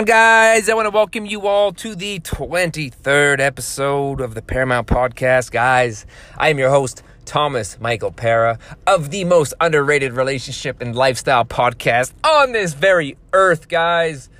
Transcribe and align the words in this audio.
on, 0.00 0.06
guys? 0.06 0.70
I 0.70 0.74
want 0.74 0.86
to 0.86 0.90
welcome 0.90 1.26
you 1.26 1.46
all 1.46 1.72
to 1.74 1.94
the 1.94 2.20
23rd 2.20 3.38
episode 3.38 4.22
of 4.22 4.34
the 4.34 4.40
Paramount 4.40 4.86
Podcast. 4.86 5.50
Guys, 5.50 6.06
I 6.38 6.48
am 6.48 6.58
your 6.58 6.70
host, 6.70 7.02
Thomas 7.26 7.78
Michael 7.78 8.10
Para, 8.10 8.58
of 8.86 9.10
the 9.10 9.24
most 9.24 9.52
underrated 9.60 10.14
relationship 10.14 10.80
and 10.80 10.96
lifestyle 10.96 11.44
podcast 11.44 12.14
on 12.24 12.52
this 12.52 12.72
very 12.72 13.18
earth, 13.34 13.68
guys. 13.68 14.30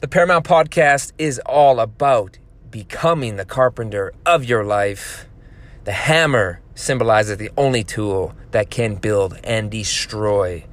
The 0.00 0.08
Paramount 0.08 0.46
Podcast 0.46 1.12
is 1.18 1.38
all 1.44 1.78
about 1.78 2.38
becoming 2.70 3.36
the 3.36 3.44
carpenter 3.44 4.14
of 4.24 4.46
your 4.46 4.64
life. 4.64 5.28
The 5.84 5.92
hammer 5.92 6.62
symbolizes 6.74 7.36
the 7.38 7.50
only 7.56 7.84
tool 7.84 8.34
that 8.50 8.70
can 8.70 8.96
build 8.96 9.38
and 9.44 9.70
destroy. 9.70 10.64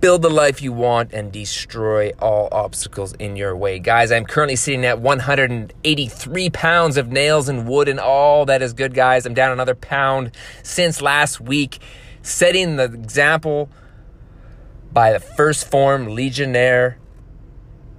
Build 0.00 0.22
the 0.22 0.30
life 0.30 0.60
you 0.62 0.72
want 0.72 1.12
and 1.12 1.32
destroy 1.32 2.12
all 2.20 2.48
obstacles 2.52 3.14
in 3.14 3.36
your 3.36 3.56
way. 3.56 3.78
Guys, 3.78 4.12
I'm 4.12 4.24
currently 4.24 4.56
sitting 4.56 4.84
at 4.84 5.00
183 5.00 6.50
pounds 6.50 6.96
of 6.96 7.08
nails 7.08 7.48
and 7.48 7.66
wood 7.66 7.88
and 7.88 8.00
all 8.00 8.46
that 8.46 8.62
is 8.62 8.72
good, 8.72 8.94
guys. 8.94 9.26
I'm 9.26 9.34
down 9.34 9.52
another 9.52 9.74
pound 9.74 10.32
since 10.62 11.00
last 11.00 11.40
week, 11.40 11.78
setting 12.22 12.76
the 12.76 12.84
example 12.84 13.70
by 14.92 15.12
the 15.12 15.18
1st 15.18 15.70
Phorm 15.70 16.06
Legionnaire 16.08 16.98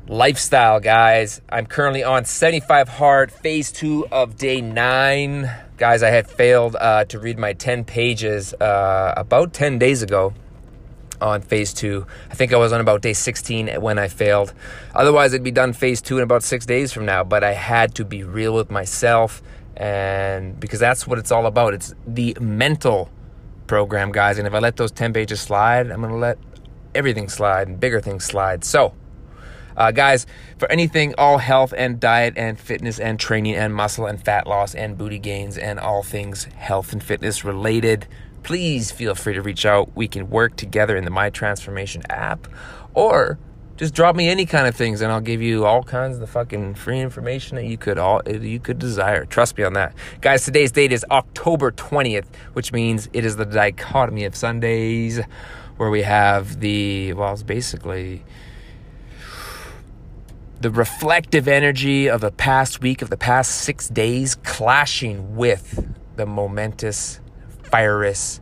lifestyle, 0.07 0.79
guys. 0.79 1.41
I'm 1.49 1.65
currently 1.65 2.03
on 2.03 2.25
75 2.25 2.87
hard, 2.89 3.31
phase 3.31 3.71
two 3.71 4.07
of 4.11 4.37
day 4.37 4.61
nine. 4.61 5.66
Guys, 5.77 6.01
I 6.01 6.09
had 6.09 6.27
failed 6.27 6.75
uh, 6.79 7.05
to 7.05 7.19
read 7.19 7.37
my 7.37 7.53
10 7.53 7.83
pages 7.85 8.51
uh, 8.55 9.13
about 9.15 9.53
10 9.53 9.77
days 9.77 10.01
ago 10.01 10.33
on 11.21 11.41
phase 11.41 11.71
two. 11.71 12.07
I 12.31 12.33
think 12.33 12.51
I 12.51 12.57
was 12.57 12.73
on 12.73 12.81
about 12.81 13.03
day 13.03 13.13
16 13.13 13.79
when 13.79 13.99
I 13.99 14.07
failed. 14.07 14.55
Otherwise, 14.95 15.33
it'd 15.33 15.43
be 15.43 15.51
done 15.51 15.73
phase 15.73 16.01
two 16.01 16.17
in 16.17 16.23
about 16.23 16.41
six 16.41 16.65
days 16.65 16.91
from 16.91 17.05
now, 17.05 17.23
but 17.23 17.43
I 17.43 17.53
had 17.53 17.93
to 17.95 18.05
be 18.05 18.23
real 18.23 18.55
with 18.55 18.71
myself. 18.71 19.43
And 19.75 20.59
because 20.59 20.79
that's 20.79 21.05
what 21.05 21.19
it's 21.19 21.31
all 21.31 21.45
about, 21.45 21.75
it's 21.75 21.93
the 22.07 22.35
mental 22.41 23.11
program, 23.67 24.11
guys. 24.11 24.39
And 24.39 24.47
if 24.47 24.55
I 24.55 24.59
let 24.59 24.77
those 24.77 24.91
10 24.91 25.13
pages 25.13 25.41
slide, 25.41 25.91
I'm 25.91 26.01
going 26.01 26.11
to 26.11 26.17
let 26.17 26.39
everything 26.95 27.29
slide 27.29 27.67
and 27.67 27.79
bigger 27.79 28.01
things 28.01 28.23
slide. 28.25 28.63
So, 28.63 28.95
uh, 29.77 29.91
guys, 29.91 30.25
for 30.57 30.69
anything 30.71 31.13
all 31.17 31.37
health 31.37 31.73
and 31.77 31.99
diet 31.99 32.33
and 32.35 32.59
fitness 32.59 32.99
and 32.99 33.19
training 33.19 33.55
and 33.55 33.73
muscle 33.73 34.07
and 34.07 34.23
fat 34.23 34.47
loss 34.47 34.73
and 34.73 34.97
booty 34.97 35.19
gains 35.19 35.57
and 35.57 35.79
all 35.79 36.03
things 36.03 36.45
health 36.55 36.91
and 36.91 37.03
fitness 37.03 37.45
related, 37.45 38.07
please 38.41 38.91
feel 38.91 39.13
free 39.13 39.35
to 39.35 39.41
reach 39.41 39.65
out. 39.65 39.95
We 39.95 40.07
can 40.07 40.29
work 40.29 40.55
together 40.55 40.97
in 40.97 41.05
the 41.05 41.11
My 41.11 41.29
Transformation 41.29 42.01
app 42.09 42.47
or 42.95 43.37
just 43.77 43.93
drop 43.93 44.15
me 44.15 44.27
any 44.27 44.47
kind 44.47 44.65
of 44.65 44.75
things 44.75 45.01
and 45.01 45.11
I'll 45.11 45.21
give 45.21 45.41
you 45.41 45.65
all 45.65 45.83
kinds 45.83 46.15
of 46.15 46.21
the 46.21 46.27
fucking 46.27 46.73
free 46.73 46.99
information 46.99 47.57
that 47.57 47.65
you 47.65 47.77
could 47.77 47.99
all 47.99 48.21
you 48.27 48.59
could 48.59 48.79
desire. 48.79 49.25
Trust 49.25 49.55
me 49.57 49.63
on 49.63 49.73
that. 49.73 49.93
Guys, 50.21 50.43
today's 50.43 50.71
date 50.71 50.91
is 50.91 51.05
October 51.11 51.71
20th, 51.71 52.25
which 52.53 52.73
means 52.73 53.07
it 53.13 53.23
is 53.23 53.35
the 53.35 53.45
dichotomy 53.45 54.25
of 54.25 54.35
Sundays 54.35 55.21
where 55.77 55.91
we 55.91 56.01
have 56.01 56.59
the 56.59 57.13
well, 57.13 57.33
it's 57.33 57.43
basically 57.43 58.23
the 60.59 60.71
reflective 60.71 61.47
energy 61.47 62.09
of 62.09 62.21
the 62.21 62.31
past 62.31 62.81
week, 62.81 63.01
of 63.01 63.09
the 63.09 63.17
past 63.17 63.61
six 63.61 63.89
days, 63.89 64.35
clashing 64.35 65.35
with 65.35 65.85
the 66.15 66.25
momentous, 66.25 67.19
fierous, 67.71 68.39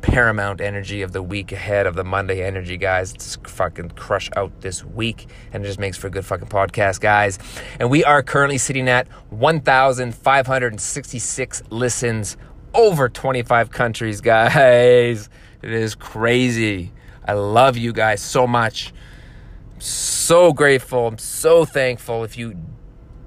paramount 0.00 0.60
energy 0.60 1.02
of 1.02 1.10
the 1.12 1.22
week 1.22 1.52
ahead 1.52 1.86
of 1.86 1.94
the 1.96 2.04
Monday 2.04 2.44
energy, 2.44 2.76
guys. 2.76 3.12
It's 3.12 3.36
fucking 3.44 3.90
crush 3.90 4.30
out 4.36 4.60
this 4.60 4.84
week, 4.84 5.26
and 5.52 5.64
it 5.64 5.66
just 5.66 5.80
makes 5.80 5.96
for 5.96 6.06
a 6.06 6.10
good 6.10 6.24
fucking 6.24 6.46
podcast, 6.48 7.00
guys. 7.00 7.38
And 7.78 7.90
we 7.90 8.04
are 8.04 8.22
currently 8.22 8.58
sitting 8.58 8.88
at 8.88 9.08
1,566 9.30 11.62
listens 11.70 12.36
over 12.74 13.08
25 13.08 13.70
countries, 13.70 14.20
guys. 14.20 15.28
It 15.62 15.72
is 15.72 15.96
crazy. 15.96 16.92
I 17.26 17.32
love 17.34 17.76
you 17.76 17.92
guys 17.92 18.22
so 18.22 18.46
much 18.46 18.94
so 19.80 20.52
grateful. 20.52 21.06
I'm 21.06 21.18
so 21.18 21.64
thankful. 21.64 22.24
If 22.24 22.38
you 22.38 22.56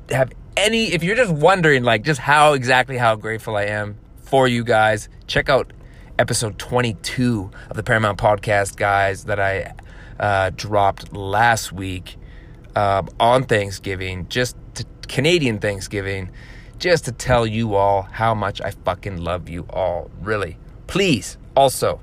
have 0.09 0.31
any, 0.55 0.93
if 0.93 1.03
you're 1.03 1.15
just 1.15 1.33
wondering, 1.33 1.83
like, 1.83 2.03
just 2.03 2.19
how 2.19 2.53
exactly 2.53 2.97
how 2.97 3.15
grateful 3.15 3.55
I 3.55 3.63
am 3.65 3.97
for 4.21 4.47
you 4.47 4.63
guys, 4.63 5.09
check 5.27 5.49
out 5.49 5.73
episode 6.17 6.57
22 6.59 7.51
of 7.69 7.75
the 7.75 7.83
Paramount 7.83 8.19
Podcast, 8.19 8.75
guys, 8.75 9.25
that 9.25 9.39
I 9.39 9.73
uh, 10.19 10.51
dropped 10.55 11.13
last 11.13 11.71
week 11.71 12.17
uh, 12.75 13.03
on 13.19 13.43
Thanksgiving, 13.43 14.27
just 14.29 14.55
to 14.75 14.85
Canadian 15.07 15.59
Thanksgiving, 15.59 16.29
just 16.79 17.05
to 17.05 17.11
tell 17.11 17.45
you 17.45 17.75
all 17.75 18.03
how 18.03 18.33
much 18.33 18.61
I 18.61 18.71
fucking 18.71 19.17
love 19.17 19.49
you 19.49 19.65
all. 19.69 20.09
Really. 20.21 20.57
Please 20.87 21.37
also 21.55 22.01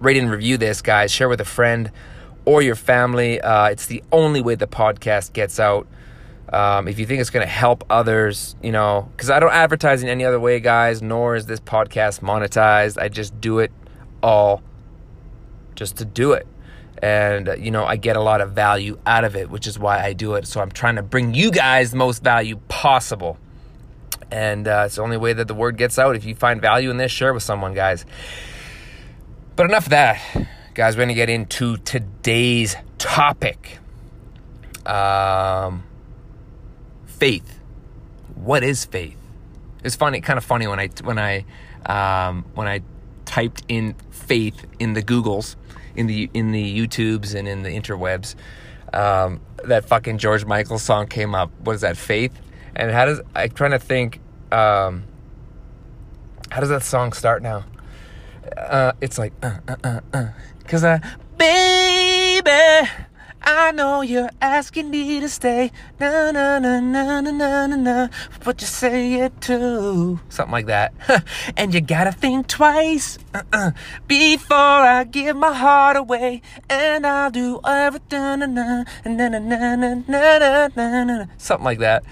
rate 0.00 0.16
and 0.16 0.30
review 0.30 0.56
this, 0.56 0.82
guys. 0.82 1.10
Share 1.12 1.28
with 1.28 1.40
a 1.40 1.44
friend 1.44 1.90
or 2.44 2.62
your 2.62 2.74
family. 2.74 3.40
Uh, 3.40 3.66
it's 3.66 3.86
the 3.86 4.02
only 4.12 4.40
way 4.40 4.54
the 4.54 4.66
podcast 4.66 5.32
gets 5.32 5.60
out. 5.60 5.86
Um, 6.52 6.88
if 6.88 6.98
you 6.98 7.06
think 7.06 7.20
it's 7.20 7.30
going 7.30 7.46
to 7.46 7.52
help 7.52 7.84
others, 7.88 8.56
you 8.60 8.72
know, 8.72 9.08
because 9.12 9.30
I 9.30 9.38
don't 9.38 9.52
advertise 9.52 10.02
in 10.02 10.08
any 10.08 10.24
other 10.24 10.40
way, 10.40 10.58
guys, 10.58 11.00
nor 11.00 11.36
is 11.36 11.46
this 11.46 11.60
podcast 11.60 12.20
monetized. 12.20 13.00
I 13.00 13.08
just 13.08 13.40
do 13.40 13.60
it 13.60 13.70
all 14.22 14.62
just 15.76 15.98
to 15.98 16.04
do 16.04 16.32
it. 16.32 16.46
And, 17.02 17.48
uh, 17.48 17.54
you 17.54 17.70
know, 17.70 17.84
I 17.84 17.96
get 17.96 18.16
a 18.16 18.20
lot 18.20 18.40
of 18.40 18.52
value 18.52 18.98
out 19.06 19.24
of 19.24 19.36
it, 19.36 19.48
which 19.48 19.66
is 19.66 19.78
why 19.78 20.04
I 20.04 20.12
do 20.12 20.34
it. 20.34 20.46
So 20.46 20.60
I'm 20.60 20.72
trying 20.72 20.96
to 20.96 21.02
bring 21.02 21.34
you 21.34 21.50
guys 21.52 21.92
the 21.92 21.96
most 21.96 22.22
value 22.22 22.58
possible. 22.68 23.38
And 24.30 24.66
uh, 24.68 24.84
it's 24.86 24.96
the 24.96 25.02
only 25.02 25.16
way 25.16 25.32
that 25.32 25.48
the 25.48 25.54
word 25.54 25.76
gets 25.76 25.98
out. 25.98 26.16
If 26.16 26.24
you 26.24 26.34
find 26.34 26.60
value 26.60 26.90
in 26.90 26.96
this, 26.96 27.12
share 27.12 27.32
with 27.32 27.42
someone, 27.42 27.74
guys. 27.74 28.04
But 29.56 29.66
enough 29.66 29.86
of 29.86 29.90
that. 29.90 30.20
Guys, 30.80 30.94
we're 30.96 31.00
going 31.00 31.08
to 31.08 31.14
get 31.14 31.28
into 31.28 31.76
today's 31.76 32.74
topic 32.96 33.80
um, 34.86 35.82
faith. 37.04 37.60
What 38.34 38.64
is 38.64 38.86
faith? 38.86 39.18
It's 39.84 39.94
funny, 39.94 40.22
kind 40.22 40.38
of 40.38 40.44
funny 40.44 40.66
when 40.66 40.80
I 40.80 40.88
when 41.04 41.18
I 41.18 41.44
um, 41.84 42.46
when 42.54 42.66
I 42.66 42.80
typed 43.26 43.62
in 43.68 43.94
faith 44.10 44.64
in 44.78 44.94
the 44.94 45.02
Googles, 45.02 45.56
in 45.96 46.06
the 46.06 46.30
in 46.32 46.50
the 46.50 46.78
YouTubes 46.78 47.34
and 47.34 47.46
in 47.46 47.62
the 47.62 47.68
interwebs. 47.68 48.34
Um, 48.94 49.42
that 49.64 49.84
fucking 49.84 50.16
George 50.16 50.46
Michael 50.46 50.78
song 50.78 51.08
came 51.08 51.34
up. 51.34 51.50
What 51.60 51.74
is 51.74 51.82
that? 51.82 51.98
Faith. 51.98 52.32
And 52.74 52.90
how 52.90 53.04
does 53.04 53.20
I'm 53.34 53.50
trying 53.50 53.72
to 53.72 53.78
think. 53.78 54.18
Um, 54.50 55.04
how 56.50 56.60
does 56.60 56.70
that 56.70 56.84
song 56.84 57.12
start 57.12 57.42
now? 57.42 57.66
Uh, 58.56 58.92
it's 59.02 59.18
like 59.18 59.34
uh, 59.42 59.58
uh, 59.68 59.76
uh, 59.84 60.00
uh. 60.14 60.28
Cause 60.70 60.84
I, 60.84 61.00
baby, 61.36 62.88
I 63.42 63.72
know 63.72 64.02
you're 64.02 64.30
asking 64.40 64.88
me 64.88 65.18
to 65.18 65.28
stay. 65.28 65.72
Na 65.98 66.30
na 66.30 66.60
na 66.60 66.78
na 66.78 67.20
na 67.20 67.32
na 67.32 67.66
na 67.66 67.76
na. 67.76 68.08
But 68.44 68.60
you 68.60 68.68
say 68.68 69.14
it 69.14 69.40
too. 69.40 70.20
Something 70.28 70.52
like 70.52 70.66
that. 70.66 70.94
and 71.56 71.74
you 71.74 71.80
gotta 71.80 72.12
think 72.12 72.46
twice 72.46 73.18
uh-uh, 73.34 73.70
before 74.06 74.56
I 74.56 75.04
give 75.04 75.36
my 75.36 75.52
heart 75.52 75.96
away. 75.96 76.42
And 76.68 77.06
I'll 77.06 77.30
do 77.30 77.60
everything. 77.64 78.40
Something 81.38 81.64
like 81.64 81.78
that. 81.78 82.04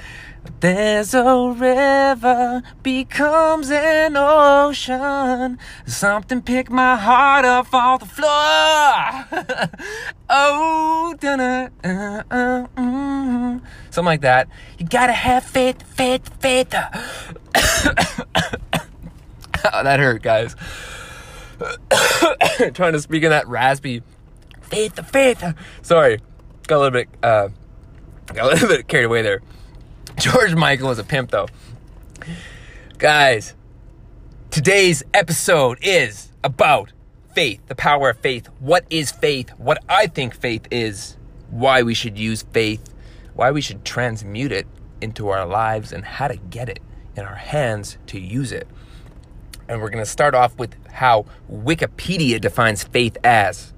There's 0.60 1.14
a 1.14 1.54
river 1.56 2.62
becomes 2.82 3.70
an 3.70 4.16
ocean. 4.16 5.58
Something 5.86 6.42
picked 6.42 6.70
my 6.70 6.96
heart 6.96 7.44
up 7.44 7.72
off 7.72 8.00
the 8.00 8.06
floor. 8.06 8.28
oh, 10.30 11.14
dun 11.20 11.40
uh, 11.40 11.68
uh, 11.84 12.66
mm. 12.76 13.60
something 13.90 14.04
like 14.04 14.22
that. 14.22 14.48
You 14.78 14.86
gotta 14.86 15.12
have 15.12 15.44
faith, 15.44 15.82
faith, 15.82 16.28
faith. 16.40 16.74
oh, 16.74 16.88
that 19.84 20.00
hurt, 20.00 20.22
guys. 20.22 20.56
Trying 22.74 22.92
to 22.92 23.00
speak 23.00 23.22
in 23.22 23.30
that 23.30 23.48
raspy 23.48 24.02
faith, 24.62 24.94
The 24.94 25.02
faith. 25.02 25.44
Sorry, 25.82 26.20
got 26.66 26.76
a 26.76 26.80
little 26.80 26.90
bit, 26.90 27.08
uh, 27.22 27.48
got 28.26 28.44
a 28.44 28.48
little 28.48 28.68
bit 28.76 28.88
carried 28.88 29.06
away 29.06 29.22
there. 29.22 29.42
George 30.18 30.54
Michael 30.54 30.88
was 30.88 30.98
a 30.98 31.04
pimp, 31.04 31.30
though. 31.30 31.48
Guys, 32.98 33.54
today's 34.50 35.02
episode 35.14 35.78
is 35.82 36.32
about 36.42 36.92
faith, 37.34 37.60
the 37.66 37.74
power 37.74 38.10
of 38.10 38.18
faith. 38.18 38.48
What 38.58 38.84
is 38.90 39.12
faith? 39.12 39.50
What 39.58 39.78
I 39.88 40.06
think 40.06 40.34
faith 40.34 40.66
is, 40.70 41.16
why 41.50 41.82
we 41.82 41.94
should 41.94 42.18
use 42.18 42.42
faith, 42.52 42.92
why 43.34 43.50
we 43.52 43.60
should 43.60 43.84
transmute 43.84 44.52
it 44.52 44.66
into 45.00 45.28
our 45.28 45.46
lives, 45.46 45.92
and 45.92 46.04
how 46.04 46.28
to 46.28 46.36
get 46.36 46.68
it 46.68 46.80
in 47.16 47.24
our 47.24 47.36
hands 47.36 47.96
to 48.08 48.18
use 48.20 48.52
it. 48.52 48.66
And 49.68 49.80
we're 49.80 49.90
going 49.90 50.04
to 50.04 50.10
start 50.10 50.34
off 50.34 50.56
with 50.58 50.74
how 50.90 51.26
Wikipedia 51.50 52.40
defines 52.40 52.84
faith 52.84 53.16
as 53.22 53.72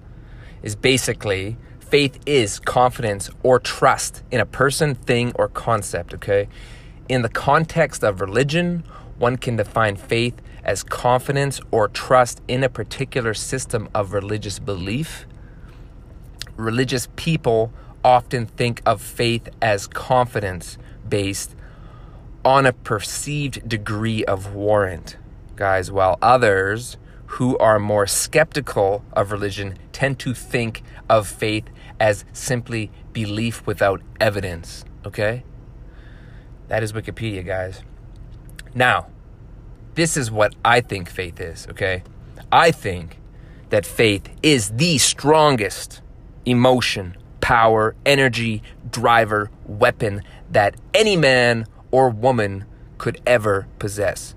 is 0.63 0.77
basically 0.77 1.57
Faith 1.91 2.21
is 2.25 2.61
confidence 2.61 3.31
or 3.43 3.59
trust 3.59 4.23
in 4.31 4.39
a 4.39 4.47
person, 4.47 4.95
thing, 4.95 5.33
or 5.35 5.49
concept, 5.49 6.15
okay? 6.15 6.47
In 7.09 7.23
the 7.23 7.29
context 7.29 8.05
of 8.05 8.21
religion, 8.21 8.85
one 9.19 9.37
can 9.37 9.57
define 9.57 9.97
faith 9.97 10.41
as 10.63 10.85
confidence 10.85 11.61
or 11.73 11.89
trust 11.89 12.43
in 12.47 12.63
a 12.63 12.69
particular 12.69 13.35
system 13.35 13.89
of 13.93 14.13
religious 14.13 14.61
belief. 14.61 15.27
Religious 16.55 17.09
people 17.17 17.73
often 18.05 18.47
think 18.47 18.83
of 18.87 19.03
faith 19.03 19.49
as 19.61 19.89
confidence 19.89 20.79
based 21.09 21.57
on 22.45 22.67
a 22.67 22.73
perceived 22.73 23.69
degree 23.69 24.25
of 24.27 24.55
warrant, 24.55 25.17
guys, 25.61 25.93
while 25.93 26.19
others 26.23 26.97
who 27.37 27.57
are 27.59 27.79
more 27.79 28.07
skeptical 28.07 29.05
of 29.13 29.31
religion 29.31 29.77
tend 29.93 30.19
to 30.19 30.33
think 30.33 30.83
of 31.07 31.29
faith 31.29 31.65
as 32.01 32.25
simply 32.33 32.91
belief 33.13 33.67
without 33.67 34.01
evidence, 34.19 34.87
okay? 35.05 35.45
That 36.69 36.83
is 36.83 36.95
Wikipedia, 36.95 37.45
guys. 37.45 37.83
Now, 38.75 39.09
this 39.97 40.17
is 40.17 40.31
what 40.31 40.55
I 40.65 40.81
think 40.81 41.11
faith 41.11 41.39
is, 41.39 41.67
okay? 41.69 42.05
I 42.51 42.71
think 42.71 43.19
that 43.69 43.85
faith 43.85 44.31
is 44.43 44.71
the 44.71 44.97
strongest 44.97 46.01
emotion, 46.47 47.19
power, 47.43 47.95
energy, 48.07 48.63
driver, 48.91 49.51
weapon 49.67 50.23
that 50.51 50.77
any 50.95 51.19
man 51.19 51.67
or 51.91 52.09
woman 52.09 52.65
could 52.97 53.21
ever 53.27 53.69
possess. 53.79 54.35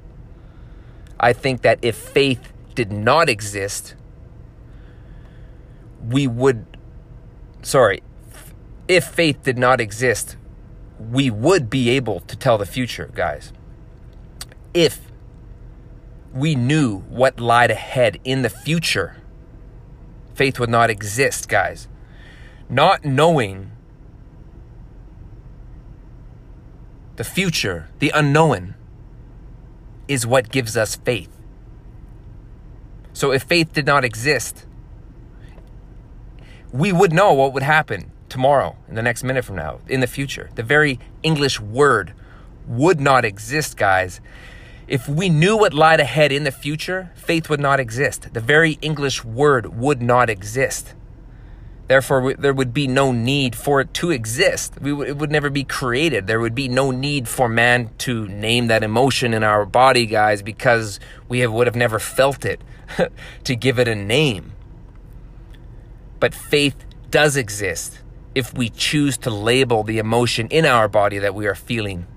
I 1.23 1.31
think 1.31 1.61
that 1.61 1.79
if 1.81 1.95
faith 1.95 2.51
did 2.75 2.91
not 2.91 3.29
exist, 3.29 3.95
we 6.05 6.27
would, 6.27 6.65
sorry, 7.61 8.03
if 8.89 9.05
faith 9.05 9.41
did 9.41 9.57
not 9.57 9.79
exist, 9.79 10.35
we 10.99 11.31
would 11.31 11.69
be 11.69 11.91
able 11.91 12.19
to 12.19 12.35
tell 12.35 12.57
the 12.57 12.65
future, 12.65 13.09
guys. 13.15 13.53
If 14.73 14.99
we 16.33 16.55
knew 16.55 16.97
what 17.07 17.39
lied 17.39 17.71
ahead 17.71 18.19
in 18.25 18.41
the 18.41 18.49
future, 18.49 19.15
faith 20.33 20.59
would 20.59 20.69
not 20.69 20.89
exist, 20.89 21.47
guys. 21.47 21.87
Not 22.67 23.05
knowing 23.05 23.71
the 27.15 27.23
future, 27.23 27.87
the 27.99 28.11
unknown, 28.13 28.75
is 30.07 30.25
what 30.25 30.49
gives 30.49 30.75
us 30.75 30.95
faith. 30.95 31.29
So 33.13 33.31
if 33.31 33.43
faith 33.43 33.73
did 33.73 33.85
not 33.85 34.03
exist, 34.03 34.65
we 36.71 36.91
would 36.91 37.13
know 37.13 37.33
what 37.33 37.53
would 37.53 37.63
happen 37.63 38.11
tomorrow, 38.29 38.75
in 38.89 38.95
the 38.95 39.03
next 39.03 39.23
minute 39.23 39.45
from 39.45 39.55
now, 39.55 39.79
in 39.87 39.99
the 39.99 40.07
future. 40.07 40.49
The 40.55 40.63
very 40.63 40.99
English 41.21 41.59
word 41.59 42.13
would 42.67 42.99
not 42.99 43.23
exist, 43.23 43.77
guys. 43.77 44.19
If 44.87 45.07
we 45.07 45.29
knew 45.29 45.55
what 45.55 45.73
lied 45.73 45.99
ahead 45.99 46.31
in 46.31 46.43
the 46.43 46.51
future, 46.51 47.11
faith 47.15 47.49
would 47.49 47.59
not 47.59 47.79
exist. 47.79 48.33
The 48.33 48.41
very 48.41 48.79
English 48.81 49.23
word 49.23 49.77
would 49.77 50.01
not 50.01 50.29
exist. 50.29 50.95
Therefore, 51.93 52.33
there 52.33 52.55
would 52.55 52.73
be 52.73 52.87
no 52.87 53.11
need 53.11 53.55
for 53.55 53.79
it 53.79 53.93
to 53.93 54.09
exist. 54.09 54.73
We 54.81 54.89
w- 54.89 55.07
it 55.07 55.15
would 55.15 55.29
never 55.29 55.51
be 55.51 55.63
created. 55.63 56.25
There 56.25 56.39
would 56.39 56.55
be 56.55 56.67
no 56.67 56.89
need 56.89 57.27
for 57.27 57.47
man 57.47 57.91
to 57.99 58.27
name 58.27 58.65
that 58.65 58.81
emotion 58.81 59.31
in 59.31 59.43
our 59.43 59.63
body, 59.63 60.07
guys, 60.07 60.41
because 60.41 60.99
we 61.29 61.41
have, 61.41 61.51
would 61.51 61.67
have 61.67 61.75
never 61.75 61.99
felt 61.99 62.45
it 62.45 62.63
to 63.43 63.55
give 63.55 63.77
it 63.77 63.87
a 63.87 63.93
name. 63.93 64.53
But 66.19 66.33
faith 66.33 66.83
does 67.11 67.37
exist 67.37 67.99
if 68.33 68.55
we 68.55 68.71
choose 68.71 69.15
to 69.17 69.29
label 69.29 69.83
the 69.83 69.99
emotion 69.99 70.47
in 70.47 70.65
our 70.65 70.87
body 70.87 71.19
that 71.19 71.35
we 71.35 71.45
are 71.45 71.53
feeling 71.53 72.07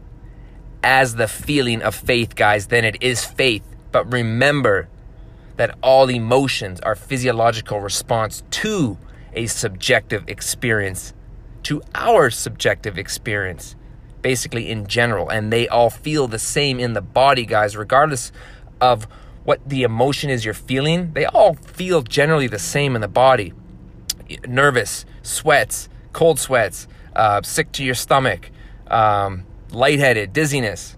as 0.82 1.16
the 1.16 1.28
feeling 1.28 1.82
of 1.82 1.94
faith, 1.94 2.34
guys, 2.34 2.68
then 2.68 2.86
it 2.86 2.96
is 3.02 3.26
faith. 3.26 3.62
But 3.92 4.10
remember 4.10 4.88
that 5.56 5.76
all 5.82 6.08
emotions 6.08 6.80
are 6.80 6.94
physiological 6.94 7.78
response 7.82 8.42
to 8.52 8.96
a 9.36 9.46
subjective 9.46 10.24
experience, 10.28 11.12
to 11.64 11.82
our 11.94 12.30
subjective 12.30 12.98
experience, 12.98 13.76
basically 14.22 14.70
in 14.70 14.86
general. 14.86 15.28
And 15.28 15.52
they 15.52 15.68
all 15.68 15.90
feel 15.90 16.26
the 16.26 16.38
same 16.38 16.80
in 16.80 16.94
the 16.94 17.02
body, 17.02 17.46
guys, 17.46 17.76
regardless 17.76 18.32
of 18.80 19.04
what 19.44 19.60
the 19.68 19.84
emotion 19.84 20.30
is 20.30 20.44
you're 20.44 20.54
feeling. 20.54 21.12
They 21.12 21.26
all 21.26 21.54
feel 21.54 22.02
generally 22.02 22.48
the 22.48 22.58
same 22.58 22.96
in 22.96 23.00
the 23.00 23.08
body 23.08 23.52
nervous, 24.46 25.04
sweats, 25.22 25.88
cold 26.12 26.38
sweats, 26.38 26.88
uh, 27.14 27.42
sick 27.42 27.72
to 27.72 27.84
your 27.84 27.94
stomach, 27.94 28.50
um, 28.88 29.44
lightheaded, 29.70 30.32
dizziness. 30.32 30.96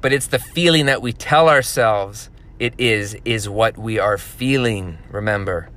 But 0.00 0.12
it's 0.12 0.26
the 0.26 0.38
feeling 0.38 0.86
that 0.86 1.02
we 1.02 1.12
tell 1.12 1.48
ourselves 1.48 2.30
it 2.58 2.74
is, 2.78 3.16
is 3.24 3.48
what 3.48 3.78
we 3.78 3.98
are 3.98 4.18
feeling. 4.18 4.98
Remember. 5.10 5.70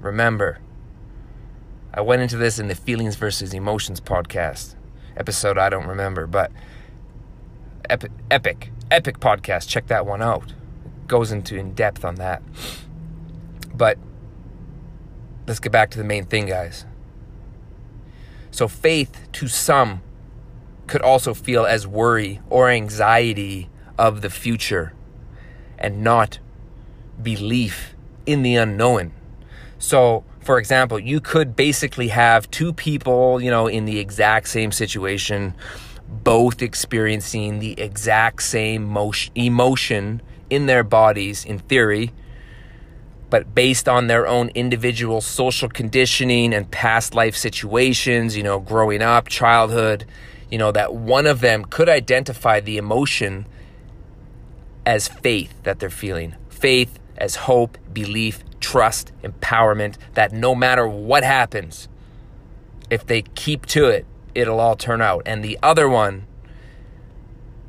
Remember. 0.00 0.58
I 1.92 2.02
went 2.02 2.22
into 2.22 2.36
this 2.36 2.58
in 2.58 2.68
the 2.68 2.74
Feelings 2.74 3.16
versus 3.16 3.52
Emotions 3.52 4.00
podcast 4.00 4.76
episode. 5.16 5.58
I 5.58 5.68
don't 5.68 5.88
remember, 5.88 6.28
but 6.28 6.52
epic, 7.88 8.12
epic, 8.30 8.70
epic 8.90 9.18
podcast. 9.18 9.68
Check 9.68 9.88
that 9.88 10.06
one 10.06 10.22
out. 10.22 10.54
It 10.84 11.08
goes 11.08 11.32
into 11.32 11.56
in 11.56 11.74
depth 11.74 12.04
on 12.04 12.14
that. 12.16 12.42
But 13.74 13.98
let's 15.48 15.58
get 15.58 15.72
back 15.72 15.90
to 15.90 15.98
the 15.98 16.04
main 16.04 16.26
thing, 16.26 16.46
guys. 16.46 16.86
So, 18.52 18.68
faith 18.68 19.28
to 19.32 19.48
some 19.48 20.02
could 20.86 21.02
also 21.02 21.34
feel 21.34 21.66
as 21.66 21.86
worry 21.86 22.40
or 22.48 22.68
anxiety 22.68 23.68
of 23.98 24.22
the 24.22 24.30
future 24.30 24.92
and 25.78 26.02
not 26.02 26.38
belief 27.20 27.94
in 28.26 28.42
the 28.42 28.54
unknown. 28.54 29.12
So, 29.78 30.24
for 30.40 30.58
example, 30.58 30.98
you 30.98 31.20
could 31.20 31.54
basically 31.54 32.08
have 32.08 32.50
two 32.50 32.72
people, 32.72 33.40
you 33.40 33.50
know, 33.50 33.66
in 33.66 33.84
the 33.84 33.98
exact 33.98 34.48
same 34.48 34.72
situation, 34.72 35.54
both 36.08 36.62
experiencing 36.62 37.58
the 37.58 37.78
exact 37.78 38.42
same 38.42 38.84
motion, 38.84 39.32
emotion 39.34 40.22
in 40.48 40.66
their 40.66 40.82
bodies, 40.82 41.44
in 41.44 41.58
theory, 41.58 42.12
but 43.28 43.54
based 43.54 43.88
on 43.88 44.08
their 44.08 44.26
own 44.26 44.48
individual 44.54 45.20
social 45.20 45.68
conditioning 45.68 46.52
and 46.52 46.68
past 46.70 47.14
life 47.14 47.36
situations, 47.36 48.36
you 48.36 48.42
know, 48.42 48.58
growing 48.58 49.02
up, 49.02 49.28
childhood, 49.28 50.04
you 50.50 50.58
know, 50.58 50.72
that 50.72 50.94
one 50.94 51.26
of 51.26 51.40
them 51.40 51.64
could 51.64 51.88
identify 51.88 52.58
the 52.58 52.76
emotion 52.76 53.46
as 54.84 55.06
faith 55.06 55.54
that 55.62 55.78
they're 55.78 55.90
feeling. 55.90 56.34
Faith 56.48 56.98
as 57.16 57.36
hope, 57.36 57.78
belief, 57.92 58.42
trust, 58.60 59.12
empowerment, 59.22 59.96
that 60.14 60.32
no 60.32 60.54
matter 60.54 60.86
what 60.86 61.24
happens, 61.24 61.88
if 62.90 63.06
they 63.06 63.22
keep 63.22 63.66
to 63.66 63.86
it, 63.86 64.06
it'll 64.34 64.60
all 64.60 64.76
turn 64.76 65.00
out. 65.00 65.22
And 65.26 65.44
the 65.44 65.58
other 65.62 65.88
one, 65.88 66.26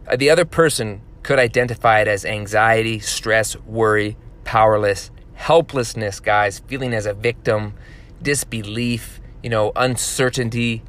uh, 0.07 0.15
the 0.15 0.29
other 0.29 0.45
person 0.45 1.01
could 1.23 1.39
identify 1.39 2.01
it 2.01 2.07
as 2.07 2.25
anxiety, 2.25 2.99
stress, 2.99 3.55
worry, 3.57 4.17
powerless, 4.43 5.11
helplessness, 5.33 6.19
guys, 6.19 6.59
feeling 6.59 6.93
as 6.93 7.05
a 7.05 7.13
victim, 7.13 7.73
disbelief, 8.21 9.21
you 9.43 9.49
know, 9.49 9.71
uncertainty, 9.75 10.83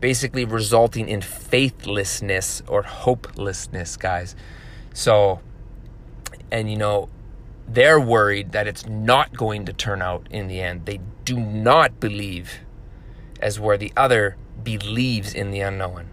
basically 0.00 0.44
resulting 0.44 1.08
in 1.08 1.20
faithlessness 1.20 2.62
or 2.68 2.82
hopelessness, 2.82 3.96
guys. 3.96 4.36
So, 4.92 5.40
and 6.50 6.70
you 6.70 6.76
know, 6.76 7.08
they're 7.68 8.00
worried 8.00 8.52
that 8.52 8.66
it's 8.66 8.86
not 8.86 9.36
going 9.36 9.64
to 9.66 9.72
turn 9.72 10.02
out 10.02 10.26
in 10.30 10.48
the 10.48 10.60
end. 10.60 10.86
They 10.86 11.00
do 11.24 11.38
not 11.38 12.00
believe 12.00 12.60
as 13.40 13.58
where 13.58 13.76
the 13.76 13.92
other 13.96 14.36
believes 14.62 15.34
in 15.34 15.50
the 15.50 15.60
unknown. 15.60 16.08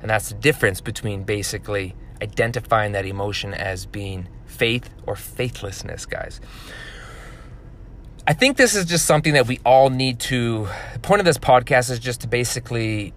And 0.00 0.10
that's 0.10 0.28
the 0.28 0.34
difference 0.34 0.80
between 0.80 1.24
basically 1.24 1.94
identifying 2.22 2.92
that 2.92 3.06
emotion 3.06 3.54
as 3.54 3.86
being 3.86 4.28
faith 4.46 4.90
or 5.06 5.16
faithlessness, 5.16 6.06
guys. 6.06 6.40
I 8.26 8.34
think 8.34 8.56
this 8.56 8.74
is 8.74 8.84
just 8.84 9.06
something 9.06 9.32
that 9.32 9.46
we 9.46 9.58
all 9.64 9.90
need 9.90 10.20
to. 10.20 10.68
The 10.92 10.98
point 10.98 11.20
of 11.20 11.24
this 11.24 11.38
podcast 11.38 11.90
is 11.90 11.98
just 11.98 12.20
to 12.20 12.28
basically 12.28 13.14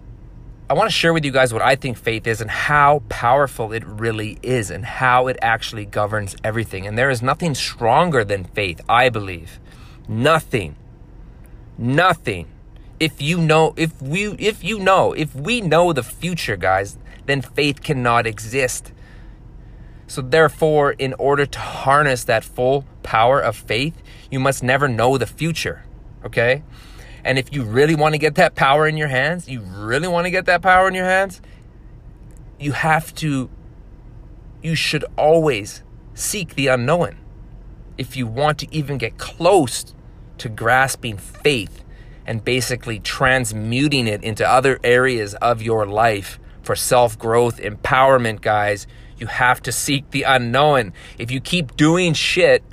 I 0.72 0.74
want 0.74 0.90
to 0.90 0.96
share 0.96 1.12
with 1.12 1.26
you 1.26 1.34
guys 1.34 1.52
what 1.52 1.62
I 1.62 1.76
think 1.76 1.98
faith 1.98 2.26
is 2.26 2.40
and 2.40 2.50
how 2.50 3.04
powerful 3.10 3.74
it 3.74 3.86
really 3.86 4.40
is 4.42 4.72
and 4.72 4.86
how 4.86 5.28
it 5.28 5.38
actually 5.42 5.84
governs 5.84 6.34
everything. 6.46 6.88
And 6.88 6.98
there 6.98 7.10
is 7.10 7.22
nothing 7.22 7.56
stronger 7.56 8.24
than 8.24 8.46
faith, 8.46 8.80
I 8.88 9.10
believe. 9.10 9.60
Nothing. 10.08 10.78
Nothing. 11.78 12.48
If 13.02 13.22
you 13.22 13.38
know, 13.38 13.74
if 13.76 14.02
we, 14.02 14.28
if 14.36 14.64
you 14.64 14.80
know, 14.80 15.12
if 15.12 15.36
we 15.36 15.60
know 15.60 15.92
the 15.92 16.04
future, 16.04 16.56
guys, 16.56 16.98
then 17.26 17.42
faith 17.42 17.84
cannot 17.84 18.26
exist. 18.26 18.94
So, 20.08 20.22
therefore, 20.22 20.94
in 20.94 21.14
order 21.16 21.46
to 21.46 21.60
harness 21.60 22.24
that 22.24 22.46
full 22.46 22.86
power 23.04 23.42
of 23.42 23.58
faith, 23.58 24.02
you 24.30 24.40
must 24.40 24.64
never 24.64 24.88
know 24.88 25.18
the 25.18 25.28
future. 25.28 25.84
Okay? 26.24 26.64
And 27.24 27.38
if 27.38 27.54
you 27.54 27.64
really 27.64 27.96
want 27.96 28.14
to 28.14 28.18
get 28.18 28.36
that 28.36 28.56
power 28.56 28.88
in 28.88 28.98
your 28.98 29.08
hands, 29.08 29.48
you 29.48 29.62
really 29.62 30.08
want 30.08 30.26
to 30.26 30.32
get 30.32 30.46
that 30.46 30.62
power 30.62 30.88
in 30.88 30.94
your 30.94 31.06
hands, 31.06 31.42
you 32.60 32.72
have 32.72 33.14
to, 33.16 33.50
you 34.62 34.76
should 34.76 35.06
always 35.18 35.84
seek 36.14 36.56
the 36.56 36.68
unknown. 36.68 37.18
If 37.98 38.16
you 38.16 38.26
want 38.28 38.60
to 38.60 38.68
even 38.74 38.98
get 38.98 39.18
close 39.18 39.94
to 40.40 40.50
grasping 40.50 41.18
faith 41.18 41.84
and 42.26 42.44
basically 42.44 43.00
transmuting 43.00 44.08
it 44.08 44.24
into 44.24 44.48
other 44.48 44.80
areas 44.84 45.36
of 45.36 45.62
your 45.62 45.86
life 45.86 46.40
for 46.64 46.76
self 46.76 47.18
growth, 47.18 47.58
empowerment, 47.58 48.42
guys, 48.42 48.88
you 49.18 49.28
have 49.28 49.62
to 49.64 49.72
seek 49.72 50.10
the 50.12 50.24
unknown. 50.24 50.94
If 51.18 51.30
you 51.30 51.40
keep 51.40 51.76
doing 51.76 52.14
shit 52.14 52.64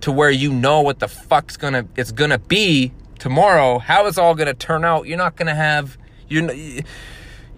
to 0.00 0.12
where 0.12 0.30
you 0.30 0.52
know 0.52 0.82
what 0.82 0.98
the 0.98 1.08
fuck's 1.08 1.56
gonna 1.56 1.86
it's 1.96 2.12
gonna 2.12 2.38
be 2.38 2.92
tomorrow, 3.18 3.78
how 3.78 4.06
it's 4.06 4.18
all 4.18 4.34
gonna 4.34 4.54
turn 4.54 4.84
out, 4.84 5.06
you're 5.06 5.18
not 5.18 5.36
gonna 5.36 5.54
have 5.54 5.98
you 6.28 6.82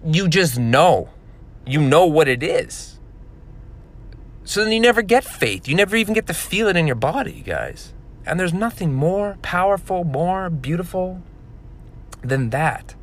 you 0.05 0.27
just 0.27 0.57
know. 0.57 1.09
You 1.65 1.81
know 1.81 2.05
what 2.05 2.27
it 2.27 2.43
is. 2.43 2.99
So 4.45 4.63
then 4.63 4.71
you 4.71 4.79
never 4.79 5.01
get 5.01 5.25
faith. 5.25 5.67
You 5.67 5.75
never 5.75 5.97
even 5.97 6.13
get 6.13 6.27
to 6.27 6.33
feel 6.33 6.67
it 6.67 6.77
in 6.77 6.87
your 6.87 6.95
body, 6.95 7.41
guys. 7.45 7.93
And 8.25 8.39
there's 8.39 8.53
nothing 8.53 8.93
more 8.93 9.37
powerful, 9.41 10.03
more 10.05 10.49
beautiful 10.49 11.21
than 12.21 12.49
that. 12.51 12.95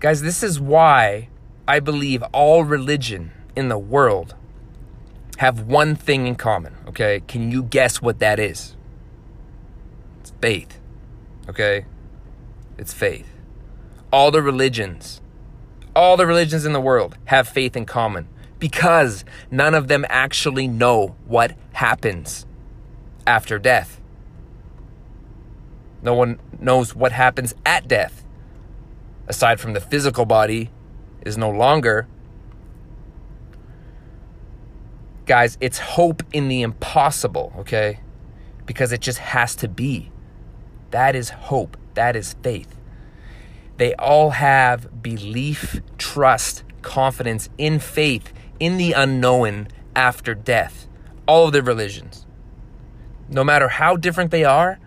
Guys, 0.00 0.22
this 0.22 0.42
is 0.42 0.60
why 0.60 1.28
I 1.66 1.80
believe 1.80 2.22
all 2.32 2.64
religion 2.64 3.32
in 3.54 3.68
the 3.68 3.78
world 3.78 4.34
have 5.38 5.62
one 5.62 5.94
thing 5.94 6.26
in 6.26 6.34
common, 6.34 6.74
okay? 6.88 7.20
Can 7.26 7.50
you 7.50 7.62
guess 7.62 8.02
what 8.02 8.18
that 8.18 8.38
is? 8.38 8.75
Faith, 10.40 10.78
okay? 11.48 11.86
It's 12.78 12.92
faith. 12.92 13.28
All 14.12 14.30
the 14.30 14.42
religions, 14.42 15.20
all 15.94 16.16
the 16.16 16.26
religions 16.26 16.64
in 16.64 16.72
the 16.72 16.80
world 16.80 17.16
have 17.26 17.48
faith 17.48 17.76
in 17.76 17.86
common 17.86 18.28
because 18.58 19.24
none 19.50 19.74
of 19.74 19.88
them 19.88 20.04
actually 20.08 20.68
know 20.68 21.16
what 21.26 21.54
happens 21.72 22.46
after 23.26 23.58
death. 23.58 24.00
No 26.02 26.14
one 26.14 26.38
knows 26.60 26.94
what 26.94 27.12
happens 27.12 27.54
at 27.64 27.88
death. 27.88 28.24
Aside 29.28 29.58
from 29.58 29.72
the 29.72 29.80
physical 29.80 30.24
body 30.24 30.70
is 31.24 31.36
no 31.36 31.50
longer. 31.50 32.06
Guys, 35.26 35.58
it's 35.60 35.78
hope 35.78 36.22
in 36.32 36.46
the 36.48 36.62
impossible, 36.62 37.52
okay? 37.58 38.00
Because 38.64 38.92
it 38.92 39.00
just 39.00 39.18
has 39.18 39.56
to 39.56 39.68
be. 39.68 40.10
That 40.96 41.14
is 41.14 41.28
hope. 41.28 41.76
That 41.92 42.16
is 42.16 42.36
faith. 42.42 42.74
They 43.76 43.92
all 43.96 44.30
have 44.30 45.02
belief, 45.02 45.82
trust, 45.98 46.64
confidence 46.80 47.50
in 47.58 47.80
faith, 47.80 48.32
in 48.58 48.78
the 48.78 48.92
unknown 48.92 49.68
after 49.94 50.34
death. 50.34 50.88
All 51.28 51.48
of 51.48 51.52
the 51.52 51.62
religions. 51.62 52.24
No 53.28 53.44
matter 53.44 53.68
how 53.68 53.96
different 53.96 54.30
they 54.30 54.44
are, 54.44 54.78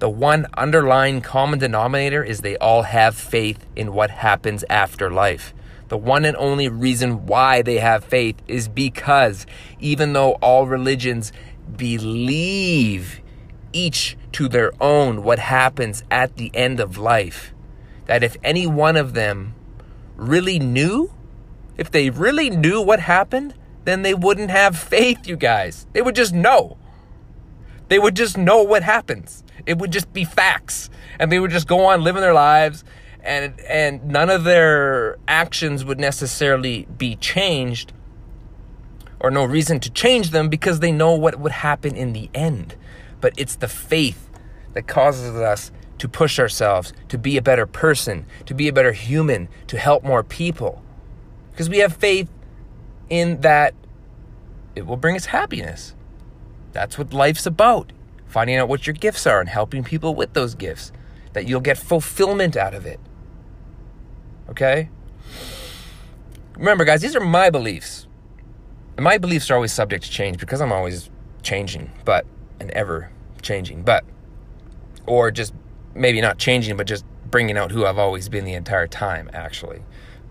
the 0.00 0.10
one 0.10 0.48
underlying 0.54 1.22
common 1.22 1.58
denominator 1.58 2.22
is 2.22 2.42
they 2.42 2.58
all 2.58 2.82
have 2.82 3.16
faith 3.16 3.64
in 3.74 3.94
what 3.94 4.10
happens 4.10 4.66
after 4.68 5.10
life. 5.10 5.54
The 5.88 5.96
one 5.96 6.26
and 6.26 6.36
only 6.36 6.68
reason 6.68 7.24
why 7.24 7.62
they 7.62 7.78
have 7.78 8.04
faith 8.04 8.36
is 8.46 8.68
because 8.68 9.46
even 9.80 10.12
though 10.12 10.32
all 10.42 10.66
religions 10.66 11.32
believe 11.74 13.21
each 13.72 14.16
to 14.32 14.48
their 14.48 14.72
own 14.80 15.22
what 15.22 15.38
happens 15.38 16.04
at 16.10 16.36
the 16.36 16.50
end 16.54 16.80
of 16.80 16.98
life, 16.98 17.52
that 18.06 18.22
if 18.22 18.36
any 18.42 18.66
one 18.66 18.96
of 18.96 19.14
them 19.14 19.54
really 20.16 20.58
knew, 20.58 21.12
if 21.76 21.90
they 21.90 22.10
really 22.10 22.50
knew 22.50 22.80
what 22.80 23.00
happened, 23.00 23.54
then 23.84 24.02
they 24.02 24.14
wouldn't 24.14 24.50
have 24.50 24.76
faith, 24.76 25.26
you 25.26 25.36
guys. 25.36 25.86
They 25.92 26.02
would 26.02 26.14
just 26.14 26.34
know. 26.34 26.78
They 27.88 27.98
would 27.98 28.16
just 28.16 28.38
know 28.38 28.62
what 28.62 28.82
happens. 28.82 29.42
It 29.66 29.78
would 29.78 29.90
just 29.90 30.12
be 30.12 30.24
facts. 30.24 30.88
And 31.18 31.30
they 31.30 31.38
would 31.38 31.50
just 31.50 31.66
go 31.66 31.86
on 31.86 32.02
living 32.02 32.22
their 32.22 32.34
lives 32.34 32.84
and 33.22 33.58
and 33.60 34.04
none 34.04 34.30
of 34.30 34.44
their 34.44 35.16
actions 35.28 35.84
would 35.84 36.00
necessarily 36.00 36.86
be 36.96 37.16
changed 37.16 37.92
or 39.20 39.30
no 39.30 39.44
reason 39.44 39.78
to 39.80 39.90
change 39.90 40.30
them 40.30 40.48
because 40.48 40.80
they 40.80 40.90
know 40.90 41.14
what 41.14 41.38
would 41.38 41.52
happen 41.52 41.94
in 41.94 42.12
the 42.12 42.28
end. 42.34 42.74
But 43.22 43.32
it's 43.38 43.56
the 43.56 43.68
faith 43.68 44.28
that 44.74 44.86
causes 44.86 45.34
us 45.36 45.72
to 45.96 46.08
push 46.08 46.38
ourselves, 46.38 46.92
to 47.08 47.16
be 47.16 47.38
a 47.38 47.42
better 47.42 47.64
person, 47.64 48.26
to 48.44 48.52
be 48.52 48.68
a 48.68 48.72
better 48.72 48.92
human, 48.92 49.48
to 49.68 49.78
help 49.78 50.04
more 50.04 50.22
people. 50.22 50.82
Because 51.52 51.70
we 51.70 51.78
have 51.78 51.96
faith 51.96 52.28
in 53.08 53.40
that 53.40 53.74
it 54.74 54.86
will 54.86 54.96
bring 54.96 55.16
us 55.16 55.26
happiness. 55.26 55.94
That's 56.72 56.98
what 56.98 57.14
life's 57.14 57.46
about. 57.46 57.92
Finding 58.26 58.56
out 58.56 58.68
what 58.68 58.86
your 58.86 58.94
gifts 58.94 59.26
are 59.26 59.40
and 59.40 59.48
helping 59.48 59.84
people 59.84 60.14
with 60.14 60.32
those 60.32 60.54
gifts. 60.54 60.92
That 61.34 61.46
you'll 61.46 61.60
get 61.60 61.78
fulfillment 61.78 62.56
out 62.56 62.74
of 62.74 62.84
it. 62.84 62.98
Okay? 64.48 64.90
Remember, 66.56 66.84
guys, 66.84 67.00
these 67.00 67.14
are 67.14 67.20
my 67.20 67.50
beliefs. 67.50 68.06
And 68.96 69.04
my 69.04 69.18
beliefs 69.18 69.50
are 69.50 69.54
always 69.54 69.72
subject 69.72 70.04
to 70.04 70.10
change 70.10 70.38
because 70.38 70.60
I'm 70.60 70.72
always 70.72 71.10
changing, 71.42 71.90
but, 72.04 72.26
and 72.62 72.70
ever 72.70 73.10
changing, 73.42 73.82
but, 73.82 74.04
or 75.04 75.30
just 75.30 75.52
maybe 75.94 76.20
not 76.20 76.38
changing, 76.38 76.76
but 76.76 76.86
just 76.86 77.04
bringing 77.30 77.58
out 77.58 77.72
who 77.72 77.84
I've 77.84 77.98
always 77.98 78.28
been 78.28 78.44
the 78.44 78.54
entire 78.54 78.86
time, 78.86 79.28
actually. 79.34 79.82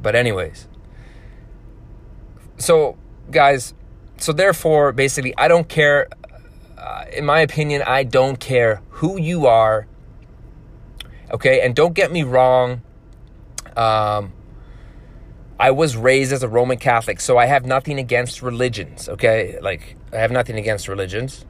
But, 0.02 0.16
anyways, 0.16 0.68
so, 2.58 2.98
guys, 3.30 3.74
so 4.18 4.32
therefore, 4.34 4.94
basically, 4.94 5.36
I 5.38 5.48
don't 5.48 5.68
care. 5.68 6.08
Uh, 6.78 7.06
in 7.14 7.26
my 7.26 7.42
opinion, 7.42 7.84
I 7.86 8.04
don't 8.04 8.40
care 8.40 8.82
who 8.90 9.20
you 9.20 9.46
are. 9.46 9.88
Okay, 11.32 11.62
and 11.62 11.76
don't 11.76 11.94
get 11.94 12.12
me 12.12 12.24
wrong. 12.24 12.82
Um, 13.76 14.34
I 15.60 15.72
was 15.72 15.96
raised 15.96 16.34
as 16.34 16.44
a 16.44 16.48
Roman 16.48 16.78
Catholic, 16.78 17.22
so 17.22 17.38
I 17.38 17.46
have 17.46 17.66
nothing 17.66 18.00
against 18.00 18.42
religions. 18.42 19.08
Okay, 19.08 19.60
like 19.62 19.96
I 20.12 20.18
have 20.18 20.32
nothing 20.32 20.58
against 20.58 20.88
religions, 20.88 21.46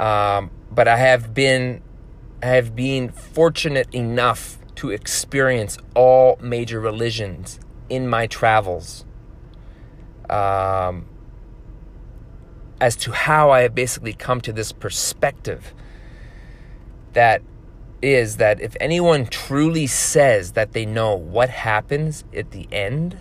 um, 0.00 0.50
but 0.70 0.88
I 0.88 0.96
have 0.96 1.34
been, 1.34 1.82
I 2.42 2.46
have 2.46 2.74
been 2.74 3.10
fortunate 3.10 3.94
enough 3.94 4.58
to 4.76 4.90
experience 4.90 5.76
all 5.94 6.38
major 6.40 6.80
religions 6.80 7.60
in 7.90 8.08
my 8.08 8.26
travels. 8.26 9.04
Um, 10.30 11.06
as 12.80 12.96
to 12.96 13.12
how 13.12 13.50
I 13.50 13.60
have 13.60 13.74
basically 13.74 14.14
come 14.14 14.40
to 14.40 14.52
this 14.54 14.72
perspective 14.72 15.74
that 17.12 17.42
is 18.00 18.38
that 18.38 18.58
if 18.60 18.74
anyone 18.80 19.26
truly 19.26 19.86
says 19.86 20.52
that 20.52 20.72
they 20.72 20.86
know 20.86 21.14
what 21.14 21.50
happens 21.50 22.24
at 22.34 22.52
the 22.52 22.66
end, 22.72 23.18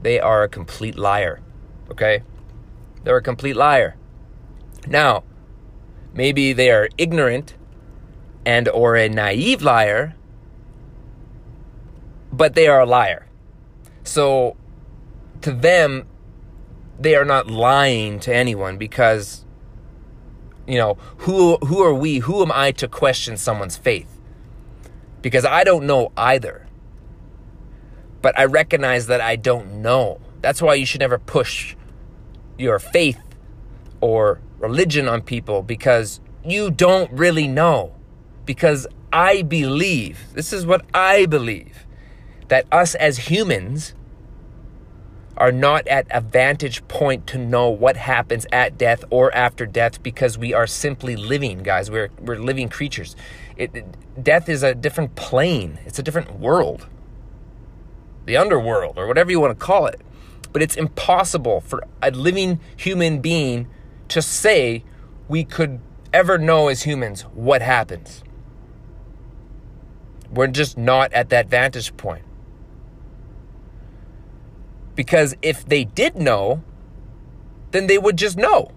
they 0.00 0.18
are 0.18 0.42
a 0.42 0.48
complete 0.48 0.96
liar. 0.96 1.42
Okay? 1.90 2.22
They're 3.02 3.18
a 3.18 3.22
complete 3.22 3.56
liar. 3.56 3.96
Now, 4.86 5.24
maybe 6.14 6.52
they 6.52 6.70
are 6.70 6.88
ignorant 6.96 7.54
and 8.46 8.68
or 8.68 8.96
a 8.96 9.08
naive 9.08 9.62
liar, 9.62 10.14
but 12.32 12.54
they 12.54 12.66
are 12.66 12.80
a 12.80 12.86
liar. 12.86 13.26
So 14.02 14.56
to 15.42 15.52
them, 15.52 16.06
they 16.98 17.14
are 17.14 17.24
not 17.24 17.48
lying 17.48 18.20
to 18.20 18.34
anyone 18.34 18.78
because 18.78 19.44
you 20.66 20.78
know, 20.78 20.94
who 21.18 21.56
who 21.58 21.82
are 21.82 21.94
we? 21.94 22.18
Who 22.18 22.42
am 22.42 22.50
I 22.52 22.72
to 22.72 22.88
question 22.88 23.36
someone's 23.36 23.76
faith? 23.76 24.08
Because 25.20 25.44
I 25.44 25.64
don't 25.64 25.86
know 25.86 26.12
either. 26.16 26.66
But 28.22 28.38
I 28.38 28.44
recognize 28.44 29.06
that 29.08 29.20
I 29.20 29.36
don't 29.36 29.82
know. 29.82 30.20
That's 30.40 30.62
why 30.62 30.74
you 30.74 30.86
should 30.86 31.00
never 31.00 31.18
push 31.18 31.76
your 32.56 32.78
faith 32.78 33.20
or 34.00 34.40
religion 34.64 35.08
on 35.08 35.20
people 35.22 35.62
because 35.62 36.20
you 36.44 36.70
don't 36.70 37.10
really 37.12 37.46
know. 37.46 37.94
Because 38.44 38.86
I 39.12 39.42
believe, 39.42 40.32
this 40.32 40.52
is 40.52 40.66
what 40.66 40.84
I 40.92 41.26
believe, 41.26 41.86
that 42.48 42.66
us 42.72 42.94
as 42.94 43.30
humans 43.30 43.94
are 45.36 45.52
not 45.52 45.86
at 45.88 46.06
a 46.10 46.20
vantage 46.20 46.86
point 46.88 47.26
to 47.26 47.38
know 47.38 47.68
what 47.68 47.96
happens 47.96 48.46
at 48.52 48.78
death 48.78 49.04
or 49.10 49.34
after 49.34 49.66
death 49.66 50.02
because 50.02 50.38
we 50.38 50.52
are 50.54 50.66
simply 50.66 51.16
living, 51.16 51.62
guys. 51.62 51.90
We're, 51.90 52.10
we're 52.20 52.38
living 52.38 52.68
creatures. 52.68 53.16
It, 53.56 53.74
it, 53.74 54.22
death 54.22 54.48
is 54.48 54.62
a 54.62 54.74
different 54.74 55.16
plane, 55.16 55.78
it's 55.86 55.98
a 55.98 56.02
different 56.02 56.38
world, 56.38 56.86
the 58.26 58.36
underworld, 58.36 58.98
or 58.98 59.06
whatever 59.06 59.30
you 59.30 59.40
want 59.40 59.58
to 59.58 59.64
call 59.64 59.86
it. 59.86 60.00
But 60.52 60.62
it's 60.62 60.76
impossible 60.76 61.60
for 61.60 61.84
a 62.00 62.10
living 62.12 62.60
human 62.76 63.20
being 63.20 63.68
to 64.08 64.22
say 64.22 64.84
we 65.28 65.44
could 65.44 65.80
ever 66.12 66.38
know 66.38 66.68
as 66.68 66.82
humans 66.82 67.22
what 67.34 67.62
happens. 67.62 68.22
We're 70.30 70.48
just 70.48 70.76
not 70.76 71.12
at 71.12 71.28
that 71.30 71.48
vantage 71.48 71.96
point. 71.96 72.24
Because 74.94 75.34
if 75.42 75.64
they 75.64 75.84
did 75.84 76.16
know, 76.16 76.62
then 77.72 77.86
they 77.86 77.98
would 77.98 78.16
just 78.16 78.36
know. 78.36 78.70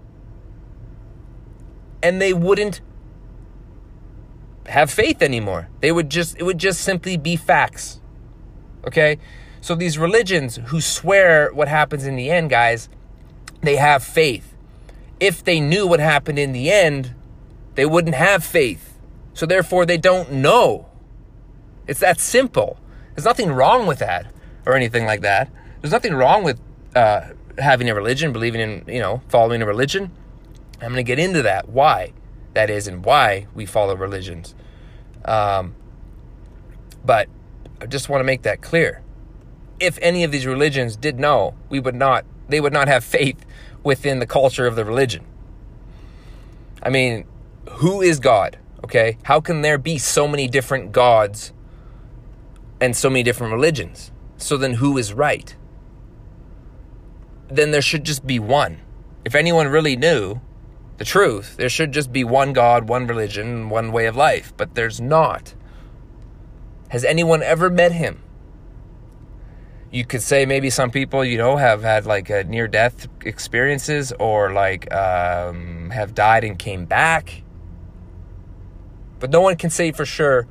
And 2.01 2.21
they 2.21 2.33
wouldn't 2.33 2.81
have 4.67 4.91
faith 4.91 5.21
anymore. 5.21 5.69
They 5.81 5.91
would 5.91 6.09
just 6.09 6.37
it 6.37 6.43
would 6.43 6.57
just 6.57 6.81
simply 6.81 7.17
be 7.17 7.35
facts. 7.35 8.01
Okay? 8.85 9.17
So 9.61 9.75
these 9.75 9.97
religions 9.97 10.59
who 10.67 10.81
swear 10.81 11.53
what 11.53 11.67
happens 11.67 12.05
in 12.05 12.15
the 12.15 12.29
end, 12.29 12.49
guys, 12.49 12.89
they 13.61 13.75
have 13.75 14.03
faith. 14.03 14.53
If 15.19 15.43
they 15.43 15.59
knew 15.59 15.87
what 15.87 15.99
happened 15.99 16.39
in 16.39 16.51
the 16.51 16.71
end, 16.71 17.13
they 17.75 17.85
wouldn't 17.85 18.15
have 18.15 18.43
faith. 18.43 18.97
So 19.33 19.45
therefore 19.45 19.85
they 19.85 19.97
don't 19.97 20.31
know. 20.31 20.87
It's 21.87 21.99
that 22.01 22.19
simple. 22.19 22.79
There's 23.15 23.25
nothing 23.25 23.51
wrong 23.51 23.87
with 23.87 23.99
that 23.99 24.31
or 24.65 24.75
anything 24.75 25.05
like 25.05 25.21
that. 25.21 25.49
There's 25.81 25.91
nothing 25.91 26.13
wrong 26.13 26.43
with 26.43 26.59
uh, 26.95 27.29
having 27.57 27.89
a 27.89 27.95
religion, 27.95 28.33
believing 28.33 28.61
in, 28.61 28.83
you 28.87 28.99
know, 28.99 29.21
following 29.29 29.61
a 29.61 29.65
religion. 29.65 30.11
I'm 30.81 30.89
going 30.91 30.95
to 30.95 31.03
get 31.03 31.19
into 31.19 31.41
that. 31.43 31.69
Why 31.69 32.13
that 32.57 32.71
is 32.71 32.87
and 32.87 33.05
why 33.05 33.45
we 33.53 33.67
follow 33.67 33.95
religions. 33.95 34.55
Um, 35.25 35.75
but 37.05 37.29
I 37.79 37.85
just 37.85 38.09
want 38.09 38.21
to 38.21 38.23
make 38.23 38.41
that 38.41 38.61
clear. 38.61 39.03
If 39.79 39.99
any 40.01 40.23
of 40.23 40.31
these 40.31 40.47
religions 40.47 40.95
did 40.95 41.19
know, 41.19 41.53
we 41.69 41.79
would 41.79 41.93
not, 41.93 42.25
they 42.49 42.59
would 42.59 42.73
not 42.73 42.87
have 42.87 43.03
faith 43.03 43.45
within 43.87 44.19
the 44.19 44.27
culture 44.27 44.67
of 44.67 44.75
the 44.75 44.83
religion. 44.83 45.25
I 46.83 46.89
mean, 46.89 47.25
who 47.79 48.01
is 48.01 48.19
God? 48.19 48.59
Okay. 48.83 49.17
How 49.23 49.39
can 49.39 49.61
there 49.61 49.77
be 49.77 49.97
so 49.97 50.27
many 50.27 50.47
different 50.47 50.91
gods 50.91 51.53
and 52.79 52.95
so 52.95 53.09
many 53.09 53.23
different 53.23 53.53
religions? 53.53 54.11
So 54.35 54.57
then 54.57 54.73
who 54.73 54.97
is 54.97 55.13
right? 55.13 55.55
Then 57.47 57.71
there 57.71 57.81
should 57.81 58.03
just 58.03 58.27
be 58.27 58.39
one. 58.39 58.81
If 59.23 59.33
anyone 59.33 59.67
really 59.69 59.95
knew, 59.95 60.41
the 60.97 61.05
truth. 61.05 61.57
There 61.57 61.69
should 61.69 61.91
just 61.91 62.11
be 62.11 62.23
one 62.23 62.53
God, 62.53 62.89
one 62.89 63.07
religion, 63.07 63.69
one 63.69 63.91
way 63.91 64.05
of 64.07 64.15
life, 64.15 64.53
but 64.57 64.75
there's 64.75 64.99
not. 64.99 65.53
Has 66.89 67.05
anyone 67.05 67.41
ever 67.43 67.69
met 67.69 67.91
him? 67.91 68.21
You 69.91 70.05
could 70.05 70.21
say 70.21 70.45
maybe 70.45 70.69
some 70.69 70.91
people, 70.91 71.23
you 71.23 71.37
know, 71.37 71.55
have 71.55 71.81
had 71.81 72.05
like 72.05 72.29
a 72.29 72.43
near 72.43 72.67
death 72.67 73.07
experiences 73.23 74.11
or 74.19 74.51
like 74.51 74.93
um, 74.93 75.89
have 75.91 76.13
died 76.13 76.43
and 76.43 76.59
came 76.59 76.85
back. 76.85 77.43
But 79.19 79.29
no 79.29 79.41
one 79.41 79.55
can 79.55 79.69
say 79.69 79.91
for 79.91 80.05
sure 80.05 80.47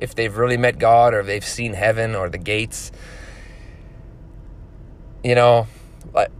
if 0.00 0.14
they've 0.14 0.34
really 0.34 0.56
met 0.56 0.78
God 0.78 1.12
or 1.12 1.22
they've 1.22 1.44
seen 1.44 1.74
heaven 1.74 2.14
or 2.14 2.30
the 2.30 2.38
gates. 2.38 2.90
You 5.22 5.34
know, 5.34 5.66
like, 6.14 6.30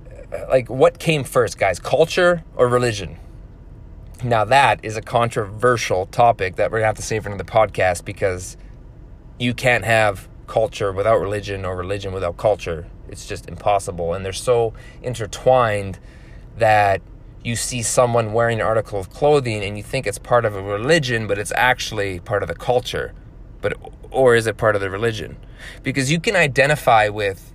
like 0.49 0.71
what 0.71 0.99
came 0.99 1.25
first, 1.25 1.59
guys? 1.59 1.79
Culture 1.79 2.43
or 2.57 2.69
religion? 2.69 3.19
Now, 4.25 4.45
that 4.47 4.81
is 4.83 4.97
a 4.97 5.03
controversial 5.03 6.07
topic 6.07 6.57
that 6.57 6.71
we're 6.71 6.79
going 6.79 6.85
to 6.85 6.89
have 6.89 6.97
to 6.97 7.03
save 7.03 7.25
for 7.25 7.29
another 7.29 7.45
podcast 7.45 8.05
because 8.05 8.57
you 9.39 9.55
can't 9.55 9.85
have 9.85 10.29
culture 10.51 10.91
without 10.91 11.21
religion 11.21 11.65
or 11.65 11.77
religion 11.77 12.13
without 12.13 12.37
culture. 12.37 12.89
It's 13.09 13.25
just 13.27 13.49
impossible. 13.49 14.13
And 14.13 14.25
they're 14.25 14.33
so 14.33 14.75
intertwined 15.01 16.01
that 16.59 17.01
you 17.45 17.55
see 17.55 17.83
someone 17.83 18.33
wearing 18.33 18.61
an 18.61 18.67
article 18.67 18.99
of 18.99 19.11
clothing 19.11 19.63
and 19.63 19.79
you 19.79 19.85
think 19.85 20.09
it's 20.09 20.19
part 20.19 20.45
of 20.45 20.57
a 20.57 20.63
religion, 20.63 21.29
but 21.29 21.39
it's 21.39 21.53
actually 21.55 22.19
part 22.19 22.43
of 22.43 22.49
the 22.49 22.57
culture. 22.57 23.15
But 23.63 23.75
or 24.11 24.35
is 24.35 24.49
it 24.49 24.57
part 24.57 24.75
of 24.75 24.81
the 24.81 24.91
religion? 24.91 25.37
Because 25.85 26.11
you 26.11 26.19
can 26.19 26.35
identify 26.35 27.09
with 27.09 27.53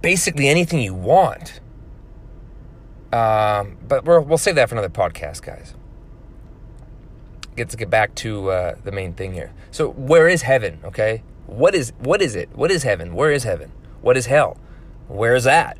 basically 0.00 0.46
anything 0.46 0.80
you 0.80 0.94
want. 0.94 1.60
Um, 3.12 3.78
but 3.86 4.04
we 4.04 4.16
will 4.18 4.38
save 4.38 4.54
that 4.54 4.68
for 4.68 4.76
another 4.76 4.88
podcast, 4.88 5.42
guys. 5.42 5.74
Get 7.56 7.68
to 7.70 7.76
get 7.76 7.90
back 7.90 8.14
to 8.16 8.50
uh, 8.50 8.74
the 8.82 8.92
main 8.92 9.12
thing 9.12 9.34
here. 9.34 9.52
So, 9.70 9.90
where 9.90 10.28
is 10.28 10.42
heaven? 10.42 10.80
Okay, 10.84 11.22
what 11.46 11.74
is 11.74 11.92
what 11.98 12.22
is 12.22 12.34
it? 12.34 12.48
What 12.54 12.70
is 12.70 12.82
heaven? 12.82 13.14
Where 13.14 13.30
is 13.30 13.44
heaven? 13.44 13.72
What 14.00 14.16
is 14.16 14.26
hell? 14.26 14.56
Where 15.08 15.34
is 15.34 15.44
that? 15.44 15.78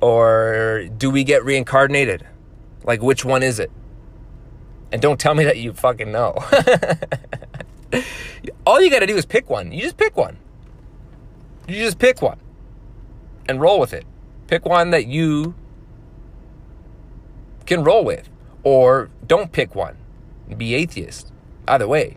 Or 0.00 0.84
do 0.96 1.10
we 1.10 1.24
get 1.24 1.44
reincarnated? 1.44 2.26
Like, 2.84 3.02
which 3.02 3.24
one 3.24 3.42
is 3.42 3.58
it? 3.58 3.70
And 4.92 5.02
don't 5.02 5.18
tell 5.18 5.34
me 5.34 5.44
that 5.44 5.58
you 5.58 5.72
fucking 5.72 6.12
know. 6.12 6.36
All 8.66 8.80
you 8.80 8.90
got 8.90 9.00
to 9.00 9.06
do 9.06 9.16
is 9.16 9.26
pick 9.26 9.50
one. 9.50 9.72
You 9.72 9.82
just 9.82 9.96
pick 9.96 10.16
one. 10.16 10.38
You 11.68 11.76
just 11.76 11.98
pick 11.98 12.22
one 12.22 12.38
and 13.48 13.60
roll 13.60 13.80
with 13.80 13.92
it. 13.92 14.06
Pick 14.46 14.64
one 14.64 14.90
that 14.90 15.06
you 15.06 15.54
can 17.64 17.82
roll 17.82 18.04
with, 18.04 18.28
or 18.62 19.10
don't 19.26 19.50
pick 19.50 19.74
one, 19.74 19.96
be 20.54 20.74
atheist. 20.74 21.32
Either 21.66 21.88
way. 21.88 22.16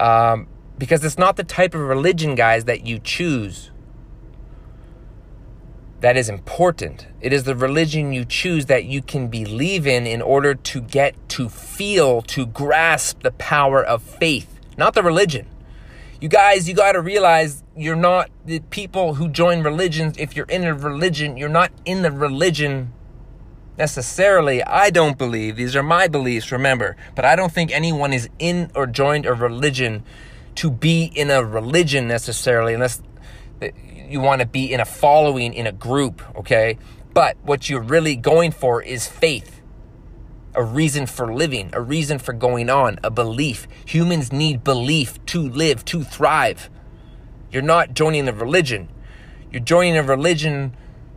Um, 0.00 0.48
because 0.78 1.04
it's 1.04 1.18
not 1.18 1.36
the 1.36 1.44
type 1.44 1.74
of 1.74 1.80
religion, 1.80 2.34
guys, 2.34 2.64
that 2.64 2.86
you 2.86 2.98
choose 2.98 3.70
that 6.00 6.16
is 6.16 6.28
important. 6.28 7.06
It 7.20 7.32
is 7.32 7.44
the 7.44 7.56
religion 7.56 8.12
you 8.12 8.24
choose 8.24 8.66
that 8.66 8.84
you 8.84 9.02
can 9.02 9.28
believe 9.28 9.86
in 9.86 10.06
in 10.06 10.20
order 10.20 10.54
to 10.54 10.80
get 10.80 11.16
to 11.30 11.48
feel, 11.48 12.22
to 12.22 12.46
grasp 12.46 13.22
the 13.22 13.30
power 13.32 13.82
of 13.82 14.02
faith, 14.02 14.60
not 14.76 14.94
the 14.94 15.02
religion. 15.02 15.46
You 16.20 16.28
guys, 16.28 16.68
you 16.68 16.74
got 16.74 16.92
to 16.92 17.00
realize 17.00 17.62
you're 17.76 17.96
not 17.96 18.30
the 18.44 18.60
people 18.60 19.14
who 19.14 19.28
join 19.28 19.62
religions. 19.62 20.16
If 20.18 20.36
you're 20.36 20.46
in 20.46 20.64
a 20.64 20.74
religion, 20.74 21.36
you're 21.36 21.48
not 21.48 21.72
in 21.84 22.02
the 22.02 22.10
religion 22.10 22.92
necessarily. 23.78 24.62
I 24.62 24.90
don't 24.90 25.18
believe, 25.18 25.56
these 25.56 25.76
are 25.76 25.82
my 25.82 26.08
beliefs, 26.08 26.52
remember, 26.52 26.96
but 27.14 27.24
I 27.24 27.36
don't 27.36 27.52
think 27.52 27.72
anyone 27.72 28.12
is 28.12 28.28
in 28.38 28.70
or 28.74 28.86
joined 28.86 29.26
a 29.26 29.34
religion 29.34 30.02
to 30.56 30.70
be 30.70 31.04
in 31.04 31.30
a 31.30 31.44
religion 31.44 32.08
necessarily, 32.08 32.74
unless 32.74 33.02
you 34.08 34.20
want 34.20 34.40
to 34.40 34.46
be 34.46 34.72
in 34.72 34.80
a 34.80 34.84
following, 34.84 35.52
in 35.52 35.66
a 35.66 35.72
group, 35.72 36.22
okay? 36.36 36.78
But 37.12 37.36
what 37.42 37.68
you're 37.68 37.82
really 37.82 38.16
going 38.16 38.52
for 38.52 38.82
is 38.82 39.06
faith, 39.06 39.60
a 40.54 40.62
reason 40.62 41.06
for 41.06 41.34
living, 41.34 41.70
a 41.72 41.80
reason 41.80 42.18
for 42.18 42.32
going 42.32 42.70
on, 42.70 42.98
a 43.02 43.10
belief. 43.10 43.66
Humans 43.86 44.32
need 44.32 44.64
belief 44.64 45.24
to 45.26 45.48
live, 45.48 45.84
to 45.86 46.02
thrive. 46.02 46.70
You're 47.50 47.62
not 47.62 47.94
joining 47.94 48.28
a 48.28 48.32
religion. 48.32 48.88
You're 49.50 49.62
joining 49.62 49.96
a 49.96 50.02
religion 50.02 50.76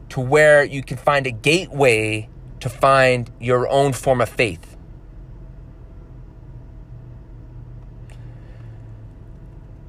to 0.10 0.20
where 0.20 0.64
you 0.64 0.84
can 0.84 0.98
find 0.98 1.28
a 1.28 1.32
gateway 1.32 2.30
to 2.60 2.70
find 2.70 3.32
your 3.40 3.68
own 3.70 3.94
form 3.94 4.22
of 4.22 4.30
faith. 4.30 4.76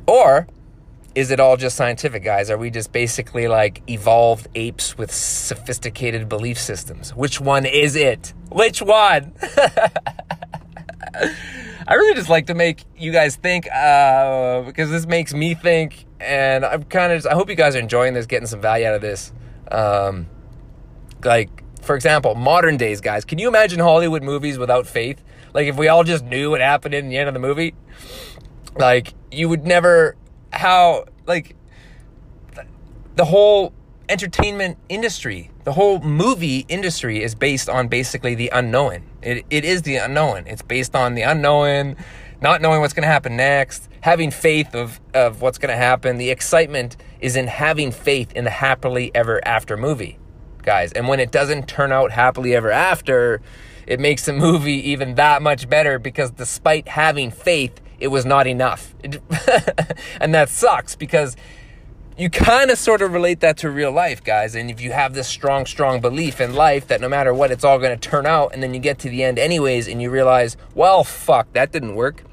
Or 0.07 0.49
is 1.15 1.31
it 1.31 1.41
all 1.41 1.57
just 1.57 1.77
scientific, 1.77 2.25
guys? 2.25 2.51
Are 2.51 2.59
we 2.59 2.71
just 2.71 2.93
basically 2.93 3.49
like 3.49 3.83
evolved 3.89 4.49
apes 4.55 4.97
with 4.97 5.13
sophisticated 5.13 6.29
belief 6.29 6.59
systems? 6.59 7.15
Which 7.15 7.41
one 7.41 7.67
is 7.67 7.97
it? 7.97 8.33
Which 8.51 8.83
one? 8.83 9.33
I 11.89 11.95
really 11.95 12.15
just 12.15 12.29
like 12.29 12.47
to 12.47 12.55
make 12.55 12.85
you 12.97 13.11
guys 13.11 13.37
think 13.37 13.69
uh, 13.73 14.63
because 14.63 14.91
this 14.91 15.07
makes 15.07 15.35
me 15.35 15.55
think, 15.55 16.07
and 16.21 16.65
I'm 16.65 16.85
kind 16.85 17.13
of. 17.13 17.27
I 17.27 17.35
hope 17.35 17.49
you 17.49 17.57
guys 17.57 17.75
are 17.75 17.81
enjoying 17.81 18.15
this, 18.15 18.27
getting 18.27 18.47
some 18.47 18.61
value 18.61 18.87
out 18.87 18.95
of 18.95 19.01
this. 19.01 19.33
Um, 19.73 20.29
like 21.25 21.65
for 21.81 21.95
example, 21.95 22.35
modern 22.35 22.77
days, 22.77 23.01
guys, 23.01 23.25
can 23.25 23.39
you 23.39 23.49
imagine 23.49 23.79
Hollywood 23.79 24.23
movies 24.23 24.59
without 24.59 24.87
faith? 24.87 25.23
Like, 25.53 25.67
if 25.67 25.77
we 25.77 25.89
all 25.89 26.05
just 26.05 26.25
knew 26.25 26.51
what 26.51 26.61
happened 26.61 26.95
in 26.95 27.09
the 27.09 27.17
end 27.17 27.29
of 27.29 27.35
the 27.35 27.41
movie, 27.41 27.75
like, 28.77 29.15
you 29.31 29.49
would 29.49 29.65
never, 29.65 30.17
how, 30.53 31.07
like, 31.27 31.57
the 33.17 33.25
whole 33.25 33.73
entertainment 34.09 34.79
industry, 34.89 35.51
the 35.65 35.73
whole 35.73 36.01
movie 36.01 36.65
industry 36.69 37.23
is 37.23 37.35
based 37.35 37.69
on 37.69 37.89
basically 37.89 38.35
the 38.35 38.51
unknown. 38.53 39.03
It, 39.23 39.45
it 39.51 39.65
is 39.65 39.83
the 39.83 39.97
unknown. 39.97 40.47
It's 40.47 40.63
based 40.63 40.95
on 40.95 41.15
the 41.15 41.23
unknown, 41.23 41.97
not 42.41 42.63
knowing 42.63 42.81
what's 42.81 42.95
going 42.95 43.03
to 43.03 43.09
happen 43.13 43.37
next, 43.37 43.89
having 44.01 44.31
faith 44.31 44.75
of, 44.75 45.01
of 45.15 45.43
what's 45.43 45.59
going 45.59 45.71
to 45.71 45.77
happen. 45.77 46.19
The 46.19 46.31
excitement 46.31 46.97
is 47.21 47.37
in 47.37 47.47
having 47.47 47.91
faith 47.91 48.33
in 48.33 48.45
the 48.45 48.51
happily 48.51 49.11
ever 49.15 49.47
after 49.47 49.77
movie 49.77 50.19
guys. 50.63 50.93
And 50.93 51.09
when 51.09 51.21
it 51.21 51.31
doesn't 51.31 51.69
turn 51.69 51.93
out 51.93 52.13
happily 52.13 52.55
ever 52.55 52.71
after, 52.71 53.41
it 53.87 54.01
makes 54.01 54.27
the 54.27 54.33
movie 54.47 54.91
even 54.91 55.15
that 55.17 55.43
much 55.43 55.69
better 55.69 55.99
because 55.99 56.31
despite 56.31 56.89
having 56.89 57.31
faith, 57.31 57.81
it 57.99 58.09
was 58.09 58.25
not 58.25 58.47
enough. 58.47 58.95
and 60.21 60.35
that 60.35 60.49
sucks 60.49 60.97
because 60.97 61.37
you 62.21 62.29
kind 62.29 62.71
of 62.71 62.77
sort 62.77 63.01
of 63.01 63.13
relate 63.13 63.41
that 63.41 63.57
to 63.59 63.71
real 63.71 63.91
life, 63.91 64.23
guys. 64.23 64.55
And 64.55 64.71
if 64.71 64.81
you 64.81 64.93
have 64.93 65.15
this 65.15 65.27
strong, 65.27 65.65
strong 65.65 66.01
belief 66.01 66.41
in 66.41 66.55
life 66.55 66.87
that 66.89 67.01
no 67.01 67.09
matter 67.09 67.33
what, 67.33 67.51
it's 67.51 67.65
all 67.65 67.79
going 67.79 67.99
to 67.99 68.09
turn 68.09 68.27
out, 68.27 68.53
and 68.53 68.63
then 68.63 68.75
you 68.75 68.81
get 68.81 68.99
to 69.01 69.09
the 69.09 69.23
end 69.23 69.39
anyways, 69.39 69.89
and 69.89 70.03
you 70.03 70.11
realize, 70.11 70.57
well, 70.75 71.03
fuck, 71.03 71.51
that 71.55 71.73
didn't 71.73 71.95
work. 71.95 72.25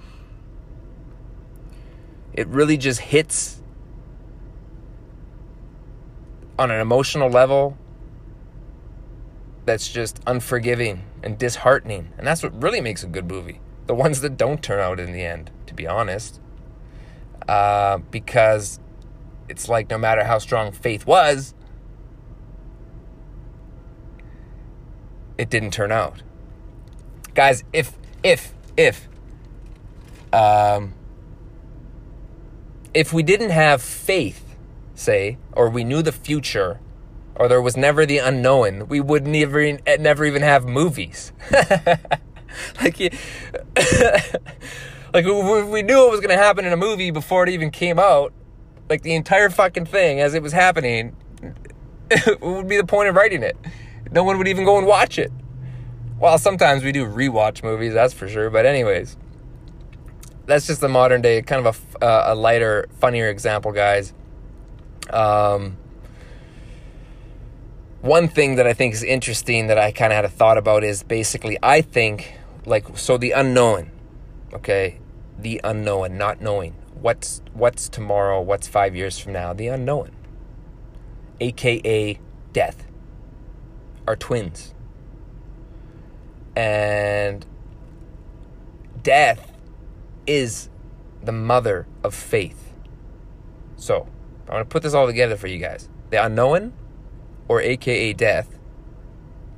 It 2.33 2.47
really 2.47 2.75
just 2.75 2.99
hits 2.99 3.61
on 6.59 6.69
an 6.69 6.81
emotional 6.81 7.29
level 7.29 7.77
that's 9.67 9.89
just 9.89 10.19
unforgiving 10.25 11.03
and 11.21 11.37
disheartening. 11.37 12.13
And 12.17 12.25
that's 12.25 12.41
what 12.41 12.59
really 12.63 12.81
makes 12.81 13.03
a 13.03 13.07
good 13.07 13.29
movie. 13.29 13.59
The 13.85 13.93
ones 13.93 14.21
that 14.21 14.37
don't 14.37 14.63
turn 14.63 14.79
out 14.79 14.99
in 14.99 15.11
the 15.11 15.23
end, 15.23 15.51
to 15.67 15.73
be 15.73 15.85
honest. 15.85 16.39
Uh, 17.47 17.99
because 18.09 18.79
it's 19.49 19.69
like 19.69 19.89
no 19.89 19.97
matter 19.97 20.23
how 20.23 20.39
strong 20.39 20.71
faith 20.71 21.05
was, 21.05 21.53
it 25.37 25.49
didn't 25.49 25.71
turn 25.71 25.91
out. 25.91 26.23
Guys, 27.35 27.63
if, 27.73 27.91
if, 28.23 28.53
if, 28.77 29.07
um, 30.33 30.93
if 32.93 33.11
we 33.11 33.21
didn't 33.21 33.51
have 33.51 33.81
faith, 33.81 34.55
say, 34.95 35.37
or 35.51 35.69
we 35.69 35.83
knew 35.83 36.01
the 36.01 36.11
future, 36.11 36.79
or 37.37 37.47
there 37.47 37.61
was 37.61 37.77
never 37.77 38.05
the 38.05 38.17
unknown, 38.17 38.87
we 38.87 38.99
would 38.99 39.27
never, 39.27 39.77
never 39.99 40.25
even 40.25 40.41
have 40.41 40.65
movies. 40.65 41.31
like, 41.51 42.99
like 45.13 45.25
we 45.25 45.81
knew 45.83 46.07
it 46.07 46.11
was 46.11 46.19
going 46.19 46.29
to 46.29 46.37
happen 46.37 46.65
in 46.65 46.73
a 46.73 46.77
movie 46.77 47.11
before 47.11 47.43
it 47.43 47.49
even 47.49 47.71
came 47.71 47.99
out. 47.99 48.33
Like 48.89 49.03
the 49.03 49.13
entire 49.13 49.49
fucking 49.49 49.85
thing 49.85 50.19
as 50.19 50.33
it 50.33 50.41
was 50.41 50.53
happening, 50.53 51.15
would 52.41 52.67
be 52.67 52.77
the 52.77 52.85
point 52.85 53.09
of 53.09 53.15
writing 53.15 53.43
it. 53.43 53.57
No 54.11 54.23
one 54.23 54.37
would 54.37 54.47
even 54.47 54.65
go 54.65 54.77
and 54.77 54.87
watch 54.87 55.19
it. 55.19 55.31
Well, 56.19 56.39
sometimes 56.39 56.83
we 56.83 56.91
do 56.91 57.05
rewatch 57.05 57.63
movies, 57.63 57.93
that's 57.93 58.13
for 58.13 58.27
sure. 58.27 58.49
But 58.49 58.65
anyways, 58.65 59.17
that's 60.47 60.65
just 60.65 60.81
the 60.81 60.89
modern 60.89 61.21
day, 61.21 61.41
kind 61.43 61.67
of 61.67 61.95
a, 62.01 62.03
uh, 62.03 62.33
a 62.33 62.35
lighter, 62.35 62.87
funnier 62.99 63.27
example, 63.27 63.71
guys. 63.71 64.13
Um, 65.11 65.77
one 68.01 68.27
thing 68.27 68.55
that 68.55 68.67
I 68.67 68.73
think 68.73 68.93
is 68.93 69.03
interesting 69.03 69.67
that 69.67 69.77
I 69.77 69.91
kind 69.91 70.11
of 70.11 70.15
had 70.15 70.25
a 70.25 70.29
thought 70.29 70.57
about 70.57 70.83
is 70.83 71.03
basically, 71.03 71.57
I 71.63 71.81
think, 71.81 72.37
like, 72.65 72.97
so 72.97 73.17
the 73.17 73.31
unknown, 73.31 73.91
okay, 74.53 74.99
the 75.37 75.59
unknown, 75.63 76.17
not 76.17 76.41
knowing 76.41 76.75
what's 77.01 77.41
what's 77.53 77.89
tomorrow, 77.89 78.41
what's 78.41 78.67
five 78.67 78.95
years 78.95 79.19
from 79.19 79.33
now, 79.33 79.53
the 79.53 79.67
unknown, 79.67 80.11
aka 81.39 82.19
death, 82.53 82.87
are 84.07 84.15
twins, 84.15 84.73
and 86.55 87.45
death 89.03 89.51
is 90.25 90.69
the 91.23 91.31
mother 91.31 91.87
of 92.03 92.13
faith. 92.13 92.73
So, 93.75 94.07
I'm 94.49 94.59
to 94.59 94.65
put 94.65 94.83
this 94.83 94.93
all 94.93 95.05
together 95.05 95.37
for 95.37 95.47
you 95.47 95.59
guys. 95.59 95.87
The 96.09 96.23
unknown, 96.23 96.73
or 97.47 97.61
aka 97.61 98.13
death, 98.13 98.57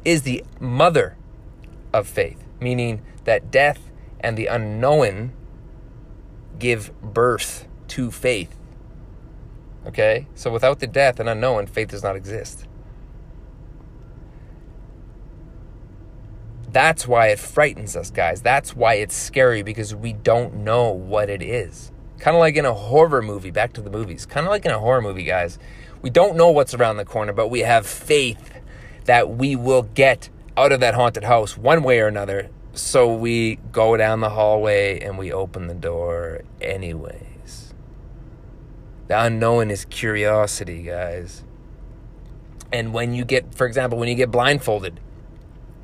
is 0.06 0.24
the 0.24 0.44
mother 0.60 1.18
of 1.94 2.08
faith, 2.08 2.44
meaning 2.60 3.02
that 3.26 3.52
death 3.52 3.90
and 4.20 4.38
the 4.38 4.48
unknown 4.48 5.34
give 6.58 6.92
birth 7.02 7.68
to 7.88 8.12
faith. 8.12 8.56
Okay? 9.88 10.28
So 10.36 10.52
without 10.52 10.80
the 10.80 10.88
death 10.88 11.20
and 11.20 11.30
unknown, 11.30 11.68
faith 11.68 11.90
does 11.90 12.04
not 12.04 12.16
exist. 12.16 12.66
That's 16.72 17.08
why 17.08 17.28
it 17.28 17.40
frightens 17.40 17.96
us, 17.96 18.12
guys. 18.12 18.42
That's 18.42 18.76
why 18.76 18.96
it's 18.96 19.16
scary 19.16 19.64
because 19.64 19.96
we 19.96 20.14
don't 20.14 20.58
know 20.58 20.92
what 20.92 21.30
it 21.30 21.42
is. 21.42 21.92
Kind 22.20 22.36
of 22.36 22.42
like 22.42 22.56
in 22.58 22.66
a 22.66 22.74
horror 22.74 23.22
movie, 23.22 23.50
back 23.50 23.74
to 23.74 23.82
the 23.82 23.90
movies. 23.90 24.26
Kind 24.26 24.46
of 24.46 24.52
like 24.52 24.66
in 24.66 24.72
a 24.72 24.78
horror 24.80 25.02
movie, 25.02 25.24
guys. 25.24 25.58
We 26.02 26.10
don't 26.10 26.36
know 26.36 26.50
what's 26.50 26.74
around 26.74 26.98
the 26.98 27.06
corner, 27.06 27.34
but 27.34 27.50
we 27.50 27.60
have 27.60 27.86
faith 27.86 28.52
that 29.06 29.30
we 29.30 29.56
will 29.56 29.84
get 29.84 30.30
out 30.56 30.72
of 30.72 30.80
that 30.80 30.94
haunted 30.94 31.24
house 31.24 31.58
one 31.58 31.84
way 31.84 32.00
or 32.00 32.08
another. 32.08 32.50
So 32.74 33.14
we 33.14 33.56
go 33.72 33.98
down 33.98 34.22
the 34.22 34.30
hallway 34.30 35.00
and 35.00 35.18
we 35.18 35.32
open 35.34 35.68
the 35.68 35.74
door 35.74 36.42
anyways. 36.62 37.74
The 39.08 39.22
unknown 39.22 39.72
is 39.72 39.86
curiosity, 39.86 40.84
guys. 40.84 41.44
And 42.72 42.94
when 42.94 43.14
you 43.14 43.26
get, 43.26 43.56
for 43.56 43.66
example, 43.66 43.98
when 43.98 44.08
you 44.08 44.16
get 44.16 44.30
blindfolded, 44.30 45.00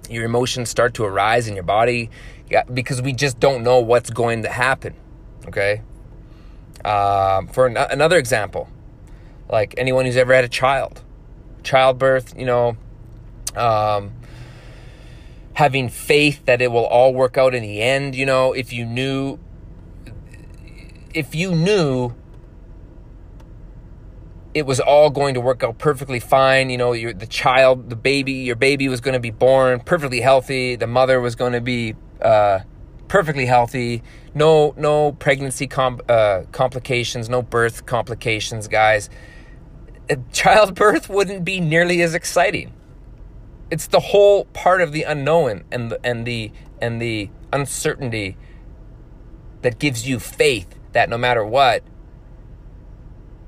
your 0.10 0.24
emotions 0.24 0.70
start 0.70 0.94
to 0.94 1.04
arise 1.04 1.48
in 1.48 1.56
your 1.56 1.64
body 1.64 2.12
because 2.72 3.02
we 3.02 3.12
just 3.12 3.40
don't 3.40 3.64
know 3.64 3.80
what's 3.80 4.12
going 4.12 4.44
to 4.44 4.50
happen. 4.50 4.94
Okay. 5.48 5.82
Uh, 6.84 7.42
for 7.48 7.66
an- 7.66 7.78
another 7.78 8.18
example, 8.18 8.70
like 9.50 9.74
anyone 9.78 10.06
who's 10.06 10.18
ever 10.18 10.34
had 10.34 10.44
a 10.44 10.50
child, 10.50 11.02
childbirth, 11.64 12.38
you 12.38 12.46
know, 12.46 12.78
um, 13.56 14.12
having 15.54 15.90
faith 15.90 16.46
that 16.46 16.62
it 16.62 16.72
will 16.72 16.86
all 16.86 17.14
work 17.14 17.38
out 17.38 17.56
in 17.56 17.64
the 17.64 17.82
end. 17.82 18.16
You 18.16 18.26
know, 18.26 18.54
if 18.54 18.74
you 18.74 18.86
knew, 18.86 19.40
if 21.14 21.36
you 21.36 21.54
knew 21.56 22.14
it 24.56 24.66
was 24.66 24.80
all 24.80 25.10
going 25.10 25.34
to 25.34 25.42
work 25.42 25.64
out 25.64 25.78
perfectly 25.78 26.20
fine. 26.22 26.70
You 26.70 26.78
know, 26.78 26.94
your 26.94 27.14
the 27.14 27.28
child, 27.28 27.90
the 27.90 27.96
baby, 27.98 28.32
your 28.32 28.56
baby 28.56 28.88
was 28.88 29.02
going 29.02 29.14
to 29.14 29.20
be 29.20 29.30
born 29.30 29.82
perfectly 29.82 30.22
healthy. 30.22 30.78
The 30.78 30.88
mother 30.88 31.20
was 31.20 31.36
going 31.36 31.52
to 31.52 31.62
be 31.62 31.94
uh, 32.22 32.62
perfectly 33.10 33.46
healthy. 33.46 34.02
No, 34.34 34.74
no 34.78 35.12
pregnancy 35.12 35.68
com- 35.68 36.00
uh, 36.08 36.44
complications, 36.54 37.28
no 37.28 37.42
birth 37.42 37.86
complications, 37.86 38.70
guys. 38.70 39.10
Childbirth 40.32 41.10
wouldn't 41.10 41.46
be 41.46 41.60
nearly 41.60 42.02
as 42.02 42.14
exciting. 42.14 42.74
It's 43.72 43.88
the 43.88 44.00
whole 44.00 44.46
part 44.46 44.82
of 44.82 44.92
the 44.92 45.04
unknown 45.04 45.64
and 45.72 45.92
the, 45.92 46.00
and 46.06 46.26
the 46.26 46.52
and 46.82 47.02
the 47.02 47.30
uncertainty 47.52 48.38
that 49.62 49.80
gives 49.80 50.08
you 50.08 50.20
faith 50.20 50.78
that 50.92 51.10
no 51.10 51.18
matter 51.18 51.44
what, 51.44 51.84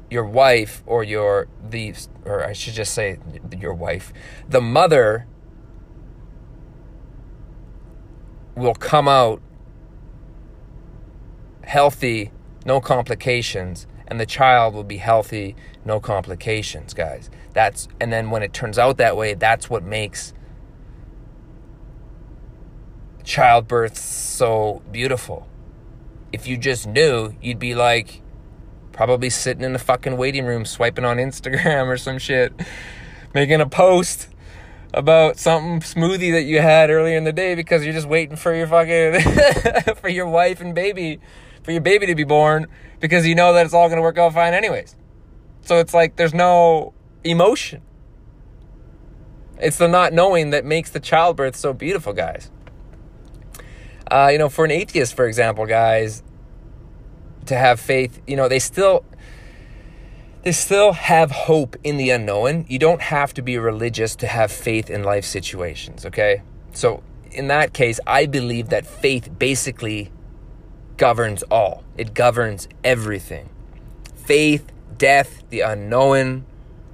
your 0.10 0.24
wife 0.24 0.82
or 0.86 1.04
your 1.04 1.48
the 1.70 1.94
or 2.26 2.44
I 2.44 2.54
should 2.54 2.74
just 2.74 2.94
say 2.94 3.20
your 3.56 3.74
wife, 3.74 4.12
the 4.48 4.62
mother 4.62 5.28
will 8.56 8.74
come 8.74 9.08
out 9.08 9.42
healthy, 11.64 12.32
no 12.66 12.80
complications, 12.80 13.86
and 14.08 14.20
the 14.20 14.26
child 14.26 14.74
will 14.74 14.84
be 14.84 14.98
healthy, 14.98 15.56
no 15.86 16.00
complications, 16.00 16.94
guys. 16.94 17.30
That's 17.54 17.88
and 18.00 18.12
then 18.12 18.30
when 18.30 18.44
it 18.44 18.54
turns 18.54 18.78
out 18.78 18.98
that 18.98 19.18
way, 19.18 19.34
that's 19.34 19.70
what 19.70 19.84
makes 19.84 20.34
childbirth 23.24 23.98
so 23.98 24.82
beautiful. 24.92 25.48
If 26.32 26.48
you 26.48 26.58
just 26.58 26.88
knew, 26.88 27.36
you'd 27.42 27.60
be 27.60 27.76
like 27.76 28.22
Probably 28.98 29.30
sitting 29.30 29.64
in 29.64 29.74
the 29.74 29.80
fucking 29.80 30.18
waiting 30.18 30.44
room 30.48 30.66
swiping 30.66 31.06
on 31.06 31.18
Instagram 31.18 31.86
or 31.88 31.98
some 31.98 32.18
shit, 32.18 32.52
making 33.32 33.62
a 33.62 33.70
post 33.70 34.28
about 34.92 35.38
something 35.38 35.82
smoothie 35.82 36.32
that 36.32 36.46
you 36.46 36.60
had 36.60 36.90
earlier 36.90 37.16
in 37.16 37.24
the 37.24 37.32
day 37.32 37.54
because 37.54 37.86
you're 37.86 37.94
just 37.94 38.08
waiting 38.08 38.36
for 38.36 38.56
your 38.56 38.66
fucking 38.66 39.96
for 39.98 40.10
your 40.10 40.28
wife 40.28 40.62
and 40.62 40.74
baby 40.74 41.20
for 41.62 41.72
your 41.72 41.82
baby 41.82 42.08
to 42.08 42.16
be 42.16 42.24
born 42.24 42.66
because 43.00 43.26
you 43.28 43.36
know 43.36 43.54
that 43.54 43.66
it's 43.66 43.74
all 43.74 43.88
going 43.88 43.98
to 43.98 44.02
work 44.02 44.18
out 44.18 44.34
fine 44.34 44.54
anyways. 44.54 44.96
So 45.62 45.80
it's 45.80 45.94
like 45.94 46.16
there's 46.16 46.34
no 46.34 46.94
emotion. 47.24 47.82
It's 49.60 49.78
the 49.78 49.88
not 49.88 50.14
knowing 50.14 50.52
that 50.52 50.66
makes 50.66 50.92
the 50.92 51.00
childbirth 51.00 51.56
so 51.56 51.74
beautiful, 51.74 52.14
guys. 52.14 52.52
Uh, 54.10 54.30
you 54.32 54.38
know, 54.38 54.50
for 54.50 54.66
an 54.66 54.72
atheist, 54.72 55.16
for 55.16 55.28
example, 55.28 55.66
guys, 55.66 56.24
to 57.48 57.56
have 57.56 57.80
faith, 57.80 58.22
you 58.28 58.36
know, 58.36 58.48
they 58.48 58.60
still 58.60 59.04
they 60.44 60.52
still 60.52 60.94
have 60.94 61.32
hope 61.32 61.76
in 61.84 61.98
the 61.98 62.12
unknown. 62.12 62.66
You 62.70 62.80
don't 62.80 63.02
have 63.02 63.34
to 63.34 63.42
be 63.42 63.58
religious 63.58 64.16
to 64.18 64.28
have 64.28 64.52
faith 64.52 64.90
in 64.90 65.04
life 65.04 65.26
situations, 65.26 66.06
okay? 66.06 66.42
So, 66.72 67.04
in 67.32 67.50
that 67.50 67.74
case, 67.74 68.00
I 68.08 68.28
believe 68.28 68.70
that 68.70 68.86
faith 68.86 69.30
basically 69.38 70.10
governs 70.98 71.44
all. 71.44 71.84
It 71.98 72.14
governs 72.14 72.68
everything. 72.84 73.50
Faith, 74.16 74.72
death, 74.98 75.44
the 75.50 75.62
unknown 75.62 76.46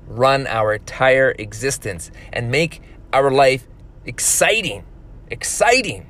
run 0.07 0.45
our 0.47 0.73
entire 0.73 1.31
existence 1.39 2.11
and 2.31 2.51
make 2.51 2.81
our 3.11 3.31
life 3.31 3.67
exciting. 4.05 4.83
Exciting. 5.29 6.07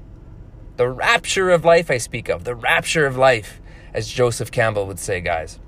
The 0.76 0.90
rapture 0.90 1.52
of 1.52 1.64
life 1.64 1.92
I 1.92 1.98
speak 1.98 2.30
of, 2.30 2.44
the 2.44 2.56
rapture 2.56 3.06
of 3.06 3.16
life 3.16 3.62
as 3.94 4.10
Joseph 4.10 4.52
Campbell 4.52 4.88
would 4.88 5.00
say, 5.00 5.22
guys. 5.22 5.60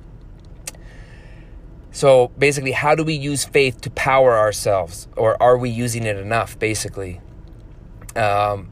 So 1.92 2.30
basically, 2.38 2.74
how 2.74 2.96
do 2.96 3.04
we 3.04 3.14
use 3.14 3.46
faith 3.46 3.80
to 3.82 3.90
power 3.92 4.36
ourselves, 4.38 5.08
or 5.16 5.42
are 5.42 5.58
we 5.58 5.70
using 5.70 6.04
it 6.04 6.18
enough? 6.18 6.60
Basically, 6.60 7.22
um, 8.16 8.70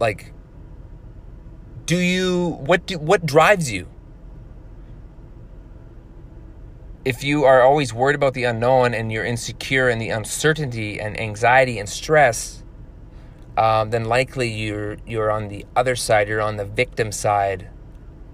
like, 0.00 0.32
do 1.86 1.96
you 1.96 2.58
what 2.60 2.86
do 2.86 2.98
what 2.98 3.26
drives 3.26 3.70
you? 3.70 3.88
If 7.04 7.24
you 7.24 7.44
are 7.44 7.62
always 7.62 7.92
worried 7.92 8.14
about 8.14 8.34
the 8.34 8.44
unknown 8.44 8.94
and 8.94 9.10
you're 9.10 9.24
insecure 9.24 9.88
and 9.88 10.00
the 10.00 10.10
uncertainty 10.10 11.00
and 11.00 11.18
anxiety 11.18 11.80
and 11.80 11.88
stress, 11.88 12.62
um, 13.56 13.90
then 13.90 14.04
likely 14.04 14.50
you're 14.50 14.98
you're 15.06 15.30
on 15.30 15.48
the 15.48 15.66
other 15.74 15.96
side. 15.96 16.28
You're 16.28 16.40
on 16.40 16.56
the 16.56 16.64
victim 16.64 17.10
side 17.10 17.68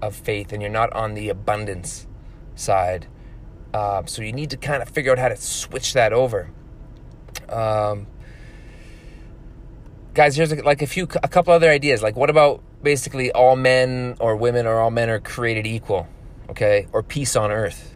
of 0.03 0.15
faith, 0.15 0.53
and 0.53 0.61
you're 0.61 0.71
not 0.71 0.93
on 0.93 1.15
the 1.15 1.29
abundance 1.29 2.07
side. 2.55 3.07
Uh, 3.73 4.03
so 4.07 4.23
you 4.23 4.33
need 4.33 4.51
to 4.51 4.57
kind 4.57 4.83
of 4.83 4.89
figure 4.91 5.13
out 5.13 5.19
how 5.19 5.29
to 5.29 5.37
switch 5.37 5.93
that 5.95 6.13
over. 6.13 6.51
Um, 7.49 8.07
guys, 10.15 10.37
here's 10.37 10.55
like 10.63 10.83
a 10.83 10.87
few, 10.87 11.05
a 11.23 11.29
couple 11.29 11.53
other 11.53 11.71
ideas. 11.71 12.03
Like, 12.03 12.17
what 12.17 12.31
about 12.31 12.63
basically 12.83 13.31
all 13.33 13.57
men 13.57 14.17
or 14.21 14.37
women 14.37 14.67
or 14.67 14.81
all 14.81 14.91
men 14.91 15.11
are 15.11 15.21
created 15.21 15.67
equal? 15.67 16.09
Okay, 16.51 16.87
or 16.93 17.03
peace 17.03 17.37
on 17.37 17.51
earth. 17.51 17.95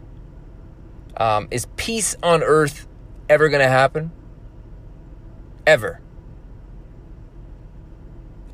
Um, 1.17 1.47
is 1.51 1.67
peace 1.75 2.15
on 2.23 2.43
earth 2.43 2.87
ever 3.29 3.49
going 3.49 3.63
to 3.63 3.69
happen? 3.69 4.11
Ever? 5.65 6.01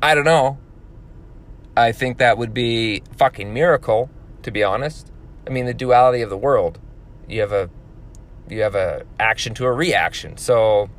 I 0.02 0.14
don't 0.14 0.24
know. 0.24 0.58
I 1.76 1.92
think 1.92 2.18
that 2.18 2.38
would 2.38 2.54
be 2.54 3.02
fucking 3.16 3.52
miracle, 3.52 4.10
to 4.42 4.50
be 4.50 4.62
honest. 4.62 5.10
I 5.46 5.50
mean, 5.50 5.66
the 5.66 5.74
duality 5.74 6.22
of 6.22 6.30
the 6.30 6.36
world 6.36 6.78
you 7.30 7.40
have 7.40 7.52
a 7.52 7.70
you 8.48 8.62
have 8.62 8.74
a 8.74 9.04
action 9.18 9.54
to 9.54 9.64
a 9.66 9.72
reaction. 9.72 10.36
So 10.36 10.90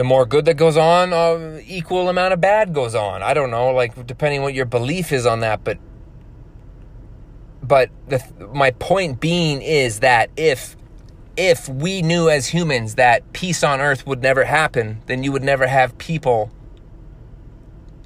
the 0.00 0.04
more 0.04 0.24
good 0.24 0.46
that 0.46 0.54
goes 0.54 0.78
on, 0.78 1.12
uh, 1.12 1.60
equal 1.66 2.08
amount 2.08 2.32
of 2.32 2.40
bad 2.40 2.72
goes 2.72 2.94
on. 2.94 3.22
I 3.22 3.34
don't 3.34 3.50
know, 3.50 3.74
like 3.74 4.06
depending 4.06 4.40
what 4.40 4.54
your 4.54 4.64
belief 4.64 5.12
is 5.12 5.26
on 5.26 5.40
that, 5.40 5.62
but 5.62 5.76
but 7.62 7.90
the 8.08 8.24
my 8.50 8.70
point 8.70 9.20
being 9.20 9.60
is 9.60 10.00
that 10.00 10.30
if 10.38 10.74
if 11.36 11.68
we 11.68 12.00
knew 12.00 12.30
as 12.30 12.46
humans 12.46 12.94
that 12.94 13.30
peace 13.34 13.62
on 13.62 13.82
earth 13.82 14.06
would 14.06 14.22
never 14.22 14.44
happen, 14.44 15.02
then 15.04 15.22
you 15.22 15.32
would 15.32 15.44
never 15.44 15.66
have 15.66 15.98
people 15.98 16.50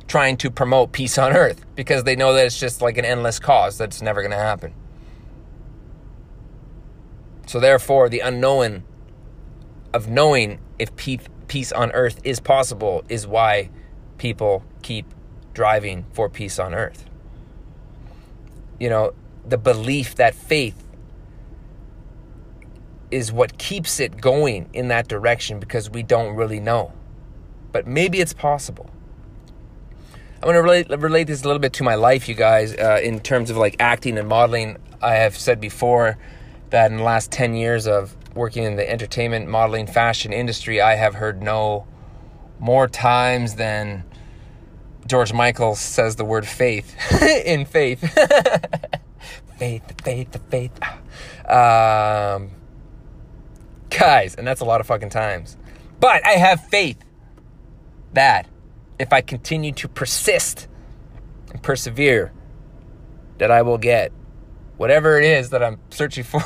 trying 0.08 0.36
to 0.38 0.50
promote 0.50 0.90
peace 0.90 1.16
on 1.16 1.32
earth 1.32 1.64
because 1.76 2.02
they 2.02 2.16
know 2.16 2.34
that 2.34 2.44
it's 2.44 2.58
just 2.58 2.82
like 2.82 2.98
an 2.98 3.04
endless 3.04 3.38
cause 3.38 3.78
that's 3.78 4.02
never 4.02 4.20
going 4.20 4.32
to 4.32 4.36
happen. 4.36 4.74
So, 7.46 7.60
therefore, 7.60 8.08
the 8.08 8.18
unknown 8.18 8.82
of 9.92 10.08
knowing 10.08 10.58
if 10.76 10.96
peace 10.96 11.20
on 11.72 11.92
earth 11.92 12.20
is 12.24 12.40
possible 12.40 13.04
is 13.08 13.26
why 13.26 13.70
people 14.18 14.64
keep 14.82 15.06
driving 15.52 16.04
for 16.12 16.28
peace 16.28 16.58
on 16.58 16.74
earth. 16.74 17.06
You 18.78 18.90
know, 18.90 19.14
the 19.46 19.58
belief 19.58 20.16
that 20.16 20.34
faith 20.34 20.84
is 23.10 23.30
what 23.30 23.58
keeps 23.58 24.00
it 24.00 24.20
going 24.20 24.68
in 24.72 24.88
that 24.88 25.06
direction 25.06 25.60
because 25.60 25.88
we 25.88 26.02
don't 26.02 26.34
really 26.34 26.60
know. 26.60 26.92
But 27.72 27.86
maybe 27.86 28.20
it's 28.20 28.32
possible. 28.32 28.90
I'm 30.36 30.42
going 30.42 30.54
to 30.54 30.62
relate, 30.62 30.90
relate 30.90 31.26
this 31.28 31.42
a 31.42 31.46
little 31.46 31.60
bit 31.60 31.72
to 31.74 31.84
my 31.84 31.94
life, 31.94 32.28
you 32.28 32.34
guys, 32.34 32.74
uh, 32.74 33.00
in 33.02 33.20
terms 33.20 33.50
of 33.50 33.56
like 33.56 33.76
acting 33.78 34.18
and 34.18 34.28
modeling. 34.28 34.76
I 35.00 35.14
have 35.14 35.36
said 35.36 35.60
before 35.60 36.18
that 36.70 36.90
in 36.90 36.98
the 36.98 37.02
last 37.02 37.30
10 37.30 37.54
years 37.54 37.86
of 37.86 38.16
working 38.34 38.64
in 38.64 38.76
the 38.76 38.88
entertainment, 38.88 39.48
modeling, 39.48 39.86
fashion 39.86 40.32
industry, 40.32 40.80
I 40.80 40.96
have 40.96 41.14
heard 41.14 41.42
no 41.42 41.86
more 42.58 42.88
times 42.88 43.54
than 43.54 44.04
George 45.06 45.32
Michael 45.32 45.74
says 45.74 46.16
the 46.16 46.24
word 46.24 46.46
faith 46.46 46.94
in 47.22 47.64
faith. 47.64 48.00
faith, 49.58 50.02
faith, 50.02 50.40
faith. 50.50 50.82
Um, 51.48 52.50
guys, 53.90 54.34
and 54.34 54.46
that's 54.46 54.60
a 54.60 54.64
lot 54.64 54.80
of 54.80 54.86
fucking 54.86 55.10
times. 55.10 55.56
But 56.00 56.26
I 56.26 56.32
have 56.32 56.64
faith 56.66 56.98
that 58.14 58.46
if 58.98 59.12
I 59.12 59.20
continue 59.20 59.72
to 59.72 59.88
persist 59.88 60.68
and 61.50 61.62
persevere, 61.62 62.32
that 63.38 63.50
I 63.50 63.62
will 63.62 63.78
get 63.78 64.12
whatever 64.76 65.18
it 65.18 65.24
is 65.24 65.50
that 65.50 65.62
I'm 65.62 65.78
searching 65.90 66.24
for, 66.24 66.40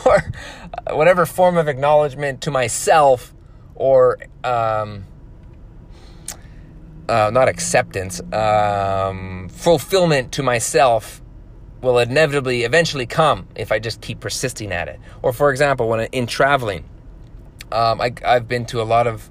whatever 0.90 1.26
form 1.26 1.56
of 1.56 1.68
acknowledgement 1.68 2.42
to 2.42 2.50
myself 2.50 3.34
or 3.74 4.18
um, 4.44 5.04
uh, 7.08 7.30
not 7.32 7.48
acceptance, 7.48 8.20
um, 8.32 9.48
fulfillment 9.48 10.32
to 10.32 10.42
myself 10.42 11.22
will 11.80 11.98
inevitably 11.98 12.64
eventually 12.64 13.06
come 13.06 13.46
if 13.54 13.70
I 13.70 13.78
just 13.78 14.00
keep 14.00 14.20
persisting 14.20 14.72
at 14.72 14.88
it. 14.88 14.98
Or, 15.22 15.32
for 15.32 15.50
example, 15.50 15.88
when 15.88 16.00
in 16.06 16.26
traveling, 16.26 16.84
um, 17.70 18.00
I, 18.00 18.12
I've 18.24 18.48
been 18.48 18.66
to 18.66 18.82
a 18.82 18.84
lot 18.84 19.06
of, 19.06 19.30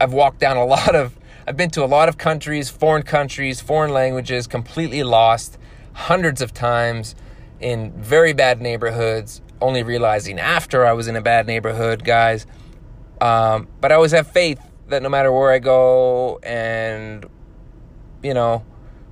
I've 0.00 0.12
walked 0.12 0.40
down 0.40 0.56
a 0.56 0.64
lot 0.66 0.94
of, 0.94 1.18
I've 1.46 1.56
been 1.56 1.70
to 1.70 1.84
a 1.84 1.86
lot 1.86 2.08
of 2.10 2.18
countries, 2.18 2.68
foreign 2.68 3.02
countries, 3.02 3.60
foreign 3.60 3.92
languages, 3.92 4.46
completely 4.46 5.02
lost 5.02 5.58
hundreds 5.94 6.42
of 6.42 6.52
times 6.52 7.14
in 7.60 7.92
very 7.92 8.32
bad 8.32 8.60
neighborhoods, 8.60 9.40
only 9.60 9.82
realizing 9.82 10.38
after 10.38 10.86
I 10.86 10.92
was 10.92 11.08
in 11.08 11.16
a 11.16 11.22
bad 11.22 11.46
neighborhood, 11.46 12.04
guys. 12.04 12.46
Um, 13.20 13.68
but 13.80 13.90
I 13.90 13.96
always 13.96 14.12
have 14.12 14.28
faith 14.30 14.60
that 14.88 15.02
no 15.02 15.08
matter 15.08 15.32
where 15.32 15.50
I 15.50 15.58
go 15.58 16.38
and, 16.42 17.26
you 18.22 18.34
know, 18.34 18.64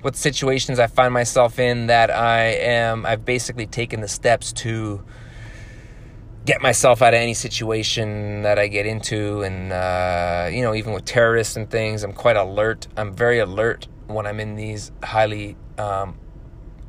what 0.03 0.15
situations 0.15 0.79
I 0.79 0.87
find 0.87 1.13
myself 1.13 1.59
in, 1.59 1.89
that 1.89 2.11
I 2.11 2.43
am, 2.45 3.05
I've 3.05 3.25
basically 3.25 3.67
taken 3.67 4.01
the 4.01 4.09
steps 4.09 4.53
to 4.55 5.05
get 6.45 6.63
myself 6.63 7.03
out 7.03 7.13
of 7.13 7.19
any 7.19 7.35
situation 7.35 8.43
that 8.43 8.59
I 8.59 8.69
get 8.69 8.87
into. 8.87 9.43
And, 9.43 9.73
uh, 9.73 10.49
you 10.53 10.63
know, 10.63 10.75
even 10.75 10.93
with 10.93 11.05
terrorists 11.05 11.57
and 11.57 11.69
things, 11.69 12.05
I'm 12.05 12.13
quite 12.13 12.37
alert. 12.37 12.87
I'm 12.97 13.13
very 13.13 13.41
alert 13.41 13.89
when 14.07 14.27
I'm 14.27 14.39
in 14.39 14.55
these 14.55 14.93
highly 15.03 15.57
um, 15.77 16.17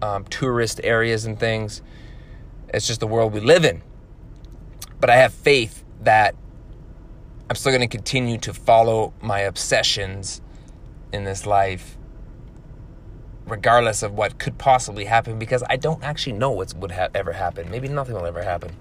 um, 0.02 0.24
tourist 0.26 0.82
areas 0.84 1.26
and 1.26 1.40
things. 1.40 1.82
It's 2.74 2.88
just 2.88 3.00
the 3.00 3.08
world 3.08 3.34
we 3.34 3.40
live 3.40 3.66
in. 3.66 3.82
But 5.00 5.10
I 5.10 5.16
have 5.18 5.34
faith 5.34 5.84
that 6.02 6.36
I'm 7.50 7.56
still 7.56 7.72
going 7.72 7.82
to 7.82 7.88
continue 7.88 8.38
to 8.40 8.54
follow 8.54 9.14
my 9.22 9.40
obsessions 9.40 10.42
in 11.14 11.24
this 11.24 11.46
life, 11.46 11.98
regardless 13.46 14.04
of 14.04 14.14
what 14.14 14.38
could 14.38 14.58
possibly 14.58 15.06
happen, 15.06 15.40
because 15.40 15.64
I 15.70 15.78
don't 15.78 16.04
actually 16.04 16.34
know 16.34 16.52
what 16.52 16.74
would 16.76 16.92
ha- 16.92 17.08
ever 17.16 17.32
happen. 17.32 17.72
Maybe 17.72 17.88
nothing 17.88 18.16
will 18.16 18.26
ever 18.26 18.44
happen. 18.44 18.76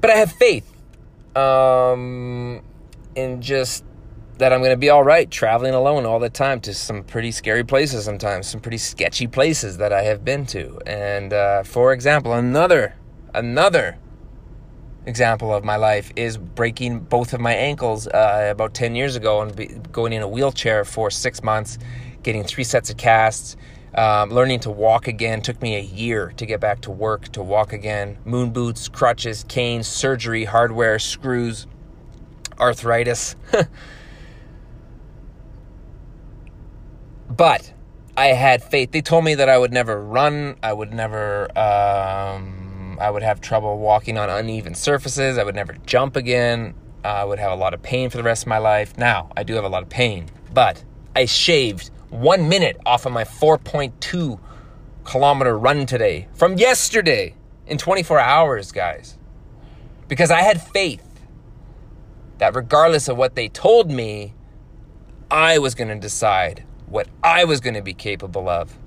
But 0.00 0.10
I 0.10 0.16
have 0.16 0.32
faith 0.32 0.70
um, 1.36 2.62
in 3.16 3.42
just 3.42 3.84
that 4.38 4.52
I'm 4.52 4.60
going 4.60 4.72
to 4.72 4.76
be 4.76 4.90
all 4.90 5.04
right 5.04 5.30
traveling 5.30 5.74
alone 5.74 6.04
all 6.06 6.18
the 6.18 6.30
time 6.30 6.60
to 6.62 6.74
some 6.74 7.04
pretty 7.04 7.30
scary 7.30 7.64
places 7.64 8.04
sometimes, 8.04 8.48
some 8.48 8.60
pretty 8.60 8.78
sketchy 8.78 9.26
places 9.26 9.76
that 9.76 9.92
I 9.92 10.02
have 10.02 10.24
been 10.24 10.44
to. 10.46 10.80
And 10.86 11.32
uh, 11.32 11.62
for 11.62 11.92
example, 11.92 12.32
another 12.32 12.96
another 13.32 13.98
example 15.06 15.54
of 15.54 15.64
my 15.64 15.76
life 15.76 16.10
is 16.16 16.36
breaking 16.36 17.00
both 17.00 17.32
of 17.32 17.40
my 17.40 17.54
ankles 17.54 18.06
uh, 18.08 18.48
about 18.50 18.74
10 18.74 18.94
years 18.94 19.16
ago 19.16 19.42
and 19.42 19.92
going 19.92 20.12
in 20.12 20.22
a 20.22 20.28
wheelchair 20.28 20.84
for 20.84 21.10
six 21.10 21.42
months, 21.42 21.78
getting 22.22 22.42
three 22.42 22.64
sets 22.64 22.90
of 22.90 22.96
casts. 22.96 23.56
Um, 23.94 24.30
learning 24.30 24.58
to 24.60 24.70
walk 24.72 25.06
again 25.06 25.40
took 25.40 25.62
me 25.62 25.76
a 25.76 25.80
year 25.80 26.32
to 26.38 26.46
get 26.46 26.58
back 26.58 26.80
to 26.80 26.90
work 26.90 27.28
to 27.28 27.42
walk 27.44 27.72
again. 27.72 28.18
Moon 28.24 28.50
boots, 28.50 28.88
crutches, 28.88 29.44
canes, 29.46 29.86
surgery, 29.86 30.44
hardware, 30.44 30.98
screws, 30.98 31.68
arthritis. 32.58 33.36
But 37.36 37.72
I 38.16 38.28
had 38.28 38.62
faith. 38.62 38.92
They 38.92 39.00
told 39.00 39.24
me 39.24 39.34
that 39.36 39.48
I 39.48 39.58
would 39.58 39.72
never 39.72 40.00
run. 40.00 40.56
I 40.62 40.72
would 40.72 40.92
never. 40.92 41.46
Um, 41.58 42.98
I 43.00 43.10
would 43.10 43.22
have 43.22 43.40
trouble 43.40 43.78
walking 43.78 44.18
on 44.18 44.30
uneven 44.30 44.74
surfaces. 44.74 45.38
I 45.38 45.44
would 45.44 45.54
never 45.54 45.74
jump 45.86 46.16
again. 46.16 46.74
I 47.02 47.24
would 47.24 47.38
have 47.38 47.52
a 47.52 47.56
lot 47.56 47.74
of 47.74 47.82
pain 47.82 48.08
for 48.08 48.16
the 48.16 48.22
rest 48.22 48.44
of 48.44 48.48
my 48.48 48.58
life. 48.58 48.96
Now 48.96 49.30
I 49.36 49.42
do 49.42 49.54
have 49.54 49.64
a 49.64 49.68
lot 49.68 49.82
of 49.82 49.88
pain, 49.88 50.26
but 50.52 50.82
I 51.16 51.24
shaved 51.24 51.90
one 52.08 52.48
minute 52.48 52.78
off 52.86 53.04
of 53.04 53.12
my 53.12 53.24
4.2 53.24 54.38
kilometer 55.04 55.58
run 55.58 55.84
today 55.86 56.28
from 56.34 56.56
yesterday 56.56 57.34
in 57.66 57.76
24 57.76 58.18
hours, 58.20 58.72
guys, 58.72 59.18
because 60.08 60.30
I 60.30 60.40
had 60.40 60.62
faith 60.62 61.02
that 62.38 62.54
regardless 62.54 63.08
of 63.08 63.16
what 63.16 63.34
they 63.34 63.48
told 63.48 63.90
me, 63.90 64.34
I 65.30 65.58
was 65.58 65.74
going 65.74 65.88
to 65.88 65.96
decide 65.96 66.64
what 66.94 67.08
I 67.24 67.44
was 67.44 67.58
going 67.58 67.74
to 67.74 67.82
be 67.82 67.92
capable 67.92 68.48
of. 68.48 68.78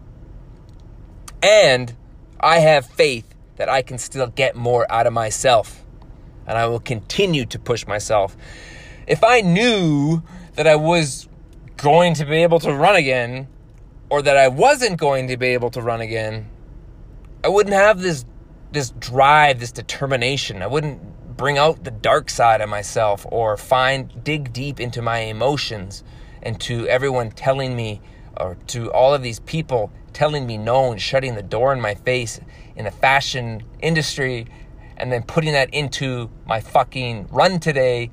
And 1.43 1.93
I 2.39 2.59
have 2.59 2.85
faith 2.85 3.35
that 3.57 3.67
I 3.67 3.81
can 3.81 3.97
still 3.97 4.27
get 4.27 4.55
more 4.55 4.89
out 4.89 5.07
of 5.07 5.11
myself. 5.11 5.83
And 6.47 6.57
I 6.57 6.67
will 6.67 6.79
continue 6.79 7.45
to 7.47 7.59
push 7.59 7.85
myself. 7.85 8.37
If 9.07 9.25
I 9.25 9.41
knew 9.41 10.23
that 10.55 10.67
I 10.67 10.77
was 10.77 11.27
going 11.75 12.13
to 12.13 12.23
be 12.23 12.43
able 12.43 12.61
to 12.61 12.73
run 12.73 12.95
again, 12.95 13.49
or 14.09 14.21
that 14.21 14.37
I 14.37 14.47
wasn't 14.47 14.97
going 14.97 15.27
to 15.27 15.35
be 15.35 15.47
able 15.47 15.69
to 15.71 15.81
run 15.81 15.99
again, 15.99 16.49
I 17.43 17.49
wouldn't 17.49 17.75
have 17.75 17.99
this 17.99 18.23
this 18.71 18.91
drive, 18.91 19.59
this 19.59 19.73
determination. 19.73 20.61
I 20.61 20.67
wouldn't 20.67 21.35
bring 21.35 21.57
out 21.57 21.83
the 21.83 21.91
dark 21.91 22.29
side 22.29 22.61
of 22.61 22.69
myself 22.69 23.25
or 23.29 23.57
find 23.57 24.23
dig 24.23 24.53
deep 24.53 24.79
into 24.79 25.01
my 25.01 25.19
emotions 25.19 26.03
and 26.43 26.59
to 26.61 26.87
everyone 26.87 27.31
telling 27.31 27.75
me 27.75 28.01
or 28.39 28.55
to 28.67 28.91
all 28.91 29.13
of 29.13 29.21
these 29.23 29.39
people 29.41 29.91
telling 30.13 30.45
me 30.45 30.57
no 30.57 30.91
and 30.91 31.01
shutting 31.01 31.35
the 31.35 31.43
door 31.43 31.73
in 31.73 31.81
my 31.81 31.95
face 31.95 32.39
in 32.75 32.85
the 32.85 32.91
fashion 32.91 33.63
industry 33.81 34.47
and 34.97 35.11
then 35.11 35.23
putting 35.23 35.53
that 35.53 35.73
into 35.73 36.29
my 36.45 36.59
fucking 36.59 37.27
run 37.31 37.59
today 37.59 38.09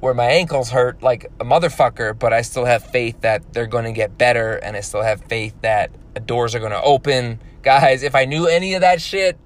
where 0.00 0.14
my 0.14 0.26
ankles 0.26 0.70
hurt 0.70 1.02
like 1.02 1.26
a 1.38 1.44
motherfucker, 1.44 2.18
but 2.18 2.32
I 2.32 2.42
still 2.42 2.64
have 2.64 2.82
faith 2.82 3.20
that 3.20 3.52
they're 3.52 3.66
going 3.66 3.84
to 3.84 3.92
get 3.92 4.16
better 4.16 4.56
and 4.56 4.76
I 4.76 4.80
still 4.80 5.02
have 5.02 5.20
faith 5.24 5.54
that 5.60 5.90
doors 6.26 6.54
are 6.54 6.58
going 6.58 6.72
to 6.72 6.82
open. 6.82 7.40
Guys, 7.62 8.02
if 8.02 8.14
I 8.14 8.24
knew 8.24 8.46
any 8.46 8.74
of 8.74 8.80
that 8.80 9.00
shit, 9.00 9.38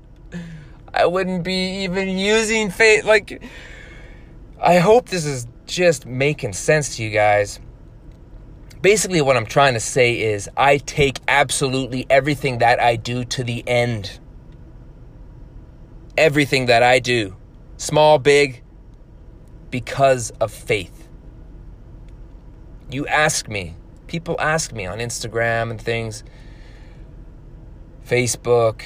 I 0.93 1.07
wouldn't 1.07 1.43
be 1.43 1.83
even 1.83 2.17
using 2.17 2.71
faith. 2.71 3.05
Like, 3.05 3.43
I 4.61 4.79
hope 4.79 5.09
this 5.09 5.25
is 5.25 5.49
just 5.67 6.07
making 6.07 6.53
sense 6.53 6.97
to 6.97 7.05
you 7.05 7.11
guys. 7.11 7.59
Basically, 8.85 9.23
what 9.23 9.35
I'm 9.38 9.47
trying 9.47 9.73
to 9.73 9.81
say 9.81 10.20
is 10.20 10.47
I 10.59 10.77
take 10.77 11.18
absolutely 11.27 12.05
everything 12.11 12.59
that 12.59 12.83
I 12.83 12.97
do 12.97 13.25
to 13.25 13.42
the 13.42 13.66
end. 13.66 14.20
Everything 16.18 16.66
that 16.66 16.83
I 16.83 16.99
do, 16.99 17.35
small, 17.79 18.18
big, 18.18 18.62
because 19.70 20.33
of 20.33 20.53
faith. 20.53 21.09
You 22.90 23.07
ask 23.07 23.49
me, 23.49 23.75
people 24.07 24.37
ask 24.38 24.75
me 24.75 24.85
on 24.85 24.99
Instagram 24.99 25.70
and 25.70 25.81
things, 25.81 26.23
Facebook. 28.07 28.83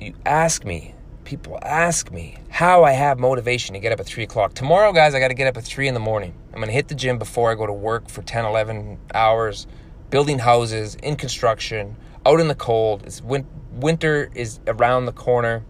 You 0.00 0.14
ask 0.26 0.64
me, 0.64 0.96
people 1.28 1.58
ask 1.60 2.10
me 2.10 2.38
how 2.48 2.84
I 2.84 2.92
have 2.92 3.18
motivation 3.18 3.74
to 3.74 3.80
get 3.80 3.92
up 3.92 4.00
at 4.00 4.06
3 4.06 4.24
o'clock. 4.24 4.54
Tomorrow, 4.54 4.94
guys, 4.94 5.12
I 5.14 5.20
got 5.20 5.28
to 5.28 5.34
get 5.34 5.46
up 5.46 5.58
at 5.58 5.64
3 5.64 5.86
in 5.86 5.92
the 5.92 6.00
morning. 6.00 6.32
I'm 6.54 6.54
going 6.54 6.68
to 6.68 6.72
hit 6.72 6.88
the 6.88 6.94
gym 6.94 7.18
before 7.18 7.52
I 7.52 7.54
go 7.54 7.66
to 7.66 7.72
work 7.72 8.08
for 8.08 8.22
10, 8.22 8.46
11 8.46 8.98
hours, 9.12 9.66
building 10.08 10.38
houses 10.38 10.94
in 10.94 11.16
construction, 11.16 11.96
out 12.24 12.40
in 12.40 12.48
the 12.48 12.54
cold. 12.54 13.02
It's 13.04 13.20
win- 13.20 13.46
winter 13.72 14.30
is 14.34 14.58
around 14.66 15.04
the 15.04 15.12
corner. 15.12 15.66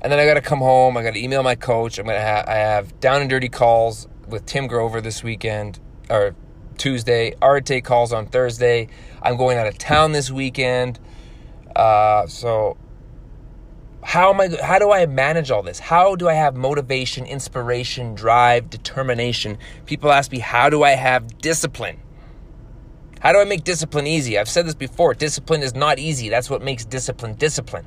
And 0.00 0.10
then 0.10 0.18
I 0.18 0.26
got 0.26 0.34
to 0.34 0.40
come 0.40 0.58
home. 0.58 0.96
I 0.96 1.04
got 1.04 1.14
to 1.14 1.22
email 1.22 1.44
my 1.44 1.54
coach. 1.54 2.00
I'm 2.00 2.06
gonna 2.06 2.18
have 2.18 2.48
I 2.48 2.54
have 2.54 2.98
down 2.98 3.20
and 3.20 3.30
dirty 3.30 3.48
calls 3.48 4.08
with 4.26 4.44
Tim 4.44 4.66
Grover 4.66 5.00
this 5.00 5.22
weekend 5.22 5.78
or 6.10 6.34
Tuesday. 6.78 7.36
Arte 7.40 7.80
calls 7.80 8.12
on 8.12 8.26
Thursday. 8.26 8.88
I'm 9.22 9.36
going 9.36 9.56
out 9.56 9.68
of 9.68 9.78
town 9.78 10.10
this 10.10 10.32
weekend. 10.32 10.98
Uh, 11.76 12.26
so 12.26 12.76
how 14.02 14.30
am 14.30 14.40
I? 14.40 14.48
How 14.62 14.78
do 14.78 14.90
I 14.90 15.06
manage 15.06 15.50
all 15.50 15.62
this? 15.62 15.78
How 15.78 16.16
do 16.16 16.28
I 16.28 16.34
have 16.34 16.56
motivation, 16.56 17.24
inspiration, 17.24 18.14
drive, 18.14 18.68
determination? 18.68 19.58
People 19.86 20.10
ask 20.10 20.32
me, 20.32 20.40
how 20.40 20.68
do 20.68 20.82
I 20.82 20.90
have 20.90 21.38
discipline? 21.38 22.00
How 23.20 23.32
do 23.32 23.38
I 23.38 23.44
make 23.44 23.62
discipline 23.62 24.08
easy? 24.08 24.38
I've 24.38 24.48
said 24.48 24.66
this 24.66 24.74
before. 24.74 25.14
Discipline 25.14 25.62
is 25.62 25.74
not 25.74 26.00
easy. 26.00 26.28
That's 26.28 26.50
what 26.50 26.62
makes 26.62 26.84
discipline 26.84 27.34
discipline. 27.34 27.86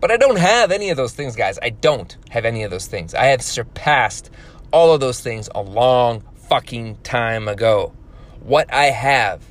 But 0.00 0.10
I 0.10 0.18
don't 0.18 0.38
have 0.38 0.70
any 0.70 0.90
of 0.90 0.96
those 0.96 1.14
things, 1.14 1.34
guys. 1.34 1.58
I 1.62 1.70
don't 1.70 2.16
have 2.30 2.44
any 2.44 2.62
of 2.62 2.70
those 2.70 2.86
things. 2.86 3.14
I 3.14 3.26
have 3.26 3.42
surpassed 3.42 4.30
all 4.72 4.92
of 4.92 5.00
those 5.00 5.20
things 5.20 5.48
a 5.54 5.62
long 5.62 6.22
fucking 6.48 6.98
time 6.98 7.48
ago. 7.48 7.94
What 8.40 8.72
I 8.72 8.86
have 8.86 9.42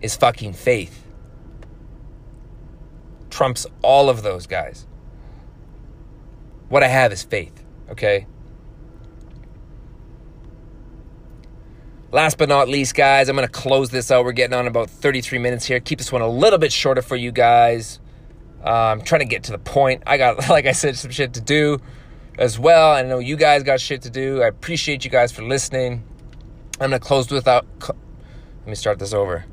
is 0.00 0.16
fucking 0.16 0.52
faith. 0.52 1.07
Trumps 3.38 3.68
all 3.82 4.10
of 4.10 4.22
those 4.24 4.48
guys. 4.48 4.84
What 6.70 6.82
I 6.82 6.88
have 6.88 7.12
is 7.12 7.22
faith, 7.22 7.62
okay? 7.88 8.26
Last 12.10 12.36
but 12.36 12.48
not 12.48 12.68
least, 12.68 12.96
guys, 12.96 13.28
I'm 13.28 13.36
going 13.36 13.46
to 13.46 13.52
close 13.52 13.90
this 13.90 14.10
out. 14.10 14.24
We're 14.24 14.32
getting 14.32 14.58
on 14.58 14.66
about 14.66 14.90
33 14.90 15.38
minutes 15.38 15.66
here. 15.66 15.78
Keep 15.78 15.98
this 15.98 16.10
one 16.10 16.20
a 16.20 16.26
little 16.26 16.58
bit 16.58 16.72
shorter 16.72 17.00
for 17.00 17.14
you 17.14 17.30
guys. 17.30 18.00
Uh, 18.60 18.70
I'm 18.70 19.02
trying 19.02 19.20
to 19.20 19.28
get 19.28 19.44
to 19.44 19.52
the 19.52 19.58
point. 19.58 20.02
I 20.04 20.16
got, 20.16 20.48
like 20.50 20.66
I 20.66 20.72
said, 20.72 20.96
some 20.96 21.12
shit 21.12 21.34
to 21.34 21.40
do 21.40 21.78
as 22.40 22.58
well. 22.58 22.90
I 22.90 23.02
know 23.02 23.20
you 23.20 23.36
guys 23.36 23.62
got 23.62 23.80
shit 23.80 24.02
to 24.02 24.10
do. 24.10 24.42
I 24.42 24.48
appreciate 24.48 25.04
you 25.04 25.12
guys 25.12 25.30
for 25.30 25.42
listening. 25.42 26.02
I'm 26.80 26.90
going 26.90 27.00
to 27.00 27.06
close 27.06 27.30
without. 27.30 27.66
Let 27.82 28.66
me 28.66 28.74
start 28.74 28.98
this 28.98 29.14
over. 29.14 29.44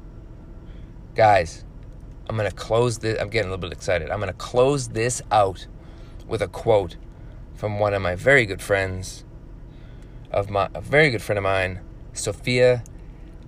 Guys, 1.14 1.65
I'm 2.28 2.38
going 2.38 2.50
to 2.50 2.56
close 2.56 3.00
this. 3.00 3.20
I'm 3.20 3.30
getting 3.30 3.50
a 3.50 3.52
little 3.52 3.70
bit 3.70 3.76
excited. 3.76 4.10
I'm 4.10 4.20
going 4.20 4.32
to 4.32 4.38
close 4.38 4.90
this 4.90 5.22
out 5.32 5.68
with 6.28 6.42
a 6.42 6.48
quote 6.48 6.98
from 7.54 7.80
one 7.80 7.94
of 7.94 8.02
my 8.02 8.16
very 8.16 8.46
good 8.46 8.62
friends, 8.62 9.24
of 10.32 10.50
my 10.50 10.70
a 10.74 10.82
very 10.82 11.10
good 11.10 11.22
friend 11.22 11.38
of 11.38 11.44
mine, 11.44 11.82
Sofia 12.14 12.84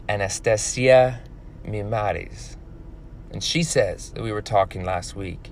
Anastasia 0.07 1.21
Mimares. 1.65 2.55
And 3.31 3.43
she 3.43 3.63
says 3.63 4.11
that 4.11 4.23
we 4.23 4.31
were 4.31 4.41
talking 4.41 4.85
last 4.85 5.15
week, 5.15 5.51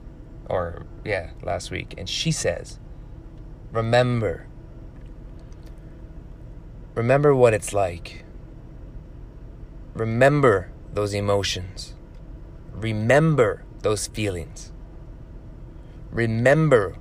or 0.50 0.86
yeah, 1.04 1.32
last 1.44 1.72
week, 1.72 1.94
and 1.98 2.08
she 2.08 2.32
says, 2.32 2.80
Remember, 3.72 4.48
remember 6.94 7.36
what 7.36 7.54
it's 7.54 7.74
like. 7.74 8.24
Remember 9.94 10.72
those 10.94 11.14
emotions. 11.14 11.95
Remember 12.76 13.64
those 13.84 14.08
feelings. 14.08 14.74
Remember 16.12 16.98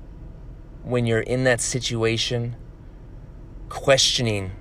when 0.84 1.04
you're 1.04 1.18
in 1.18 1.42
that 1.44 1.60
situation, 1.60 2.54
questioning 3.68 4.52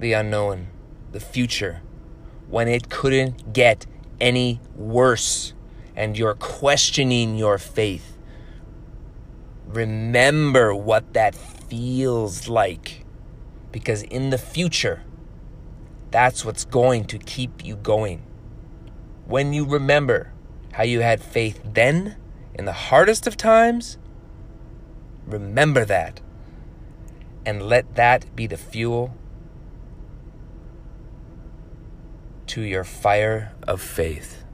the 0.00 0.14
unknown, 0.14 0.66
the 1.12 1.20
future, 1.20 1.80
when 2.48 2.66
it 2.66 2.88
couldn't 2.88 3.52
get 3.52 3.86
any 4.20 4.60
worse 4.74 5.54
and 5.94 6.18
you're 6.18 6.34
questioning 6.34 7.36
your 7.36 7.58
faith. 7.58 8.18
Remember 9.68 10.74
what 10.74 11.12
that 11.12 11.36
feels 11.36 12.48
like 12.48 13.04
because 13.70 14.02
in 14.02 14.30
the 14.30 14.38
future, 14.38 15.04
that's 16.10 16.44
what's 16.44 16.64
going 16.64 17.04
to 17.04 17.18
keep 17.18 17.64
you 17.64 17.76
going. 17.76 18.24
When 19.24 19.52
you 19.52 19.64
remember 19.64 20.32
how 20.78 20.84
you 20.84 21.00
had 21.00 21.20
faith 21.20 21.60
then 21.64 22.14
in 22.54 22.64
the 22.64 22.72
hardest 22.72 23.26
of 23.26 23.36
times, 23.36 23.98
remember 25.26 25.84
that 25.84 26.20
and 27.44 27.60
let 27.60 27.96
that 27.96 28.24
be 28.36 28.46
the 28.46 28.56
fuel 28.56 29.12
to 32.46 32.62
your 32.62 32.84
fire 32.84 33.52
of 33.66 33.82
faith. 33.82 34.44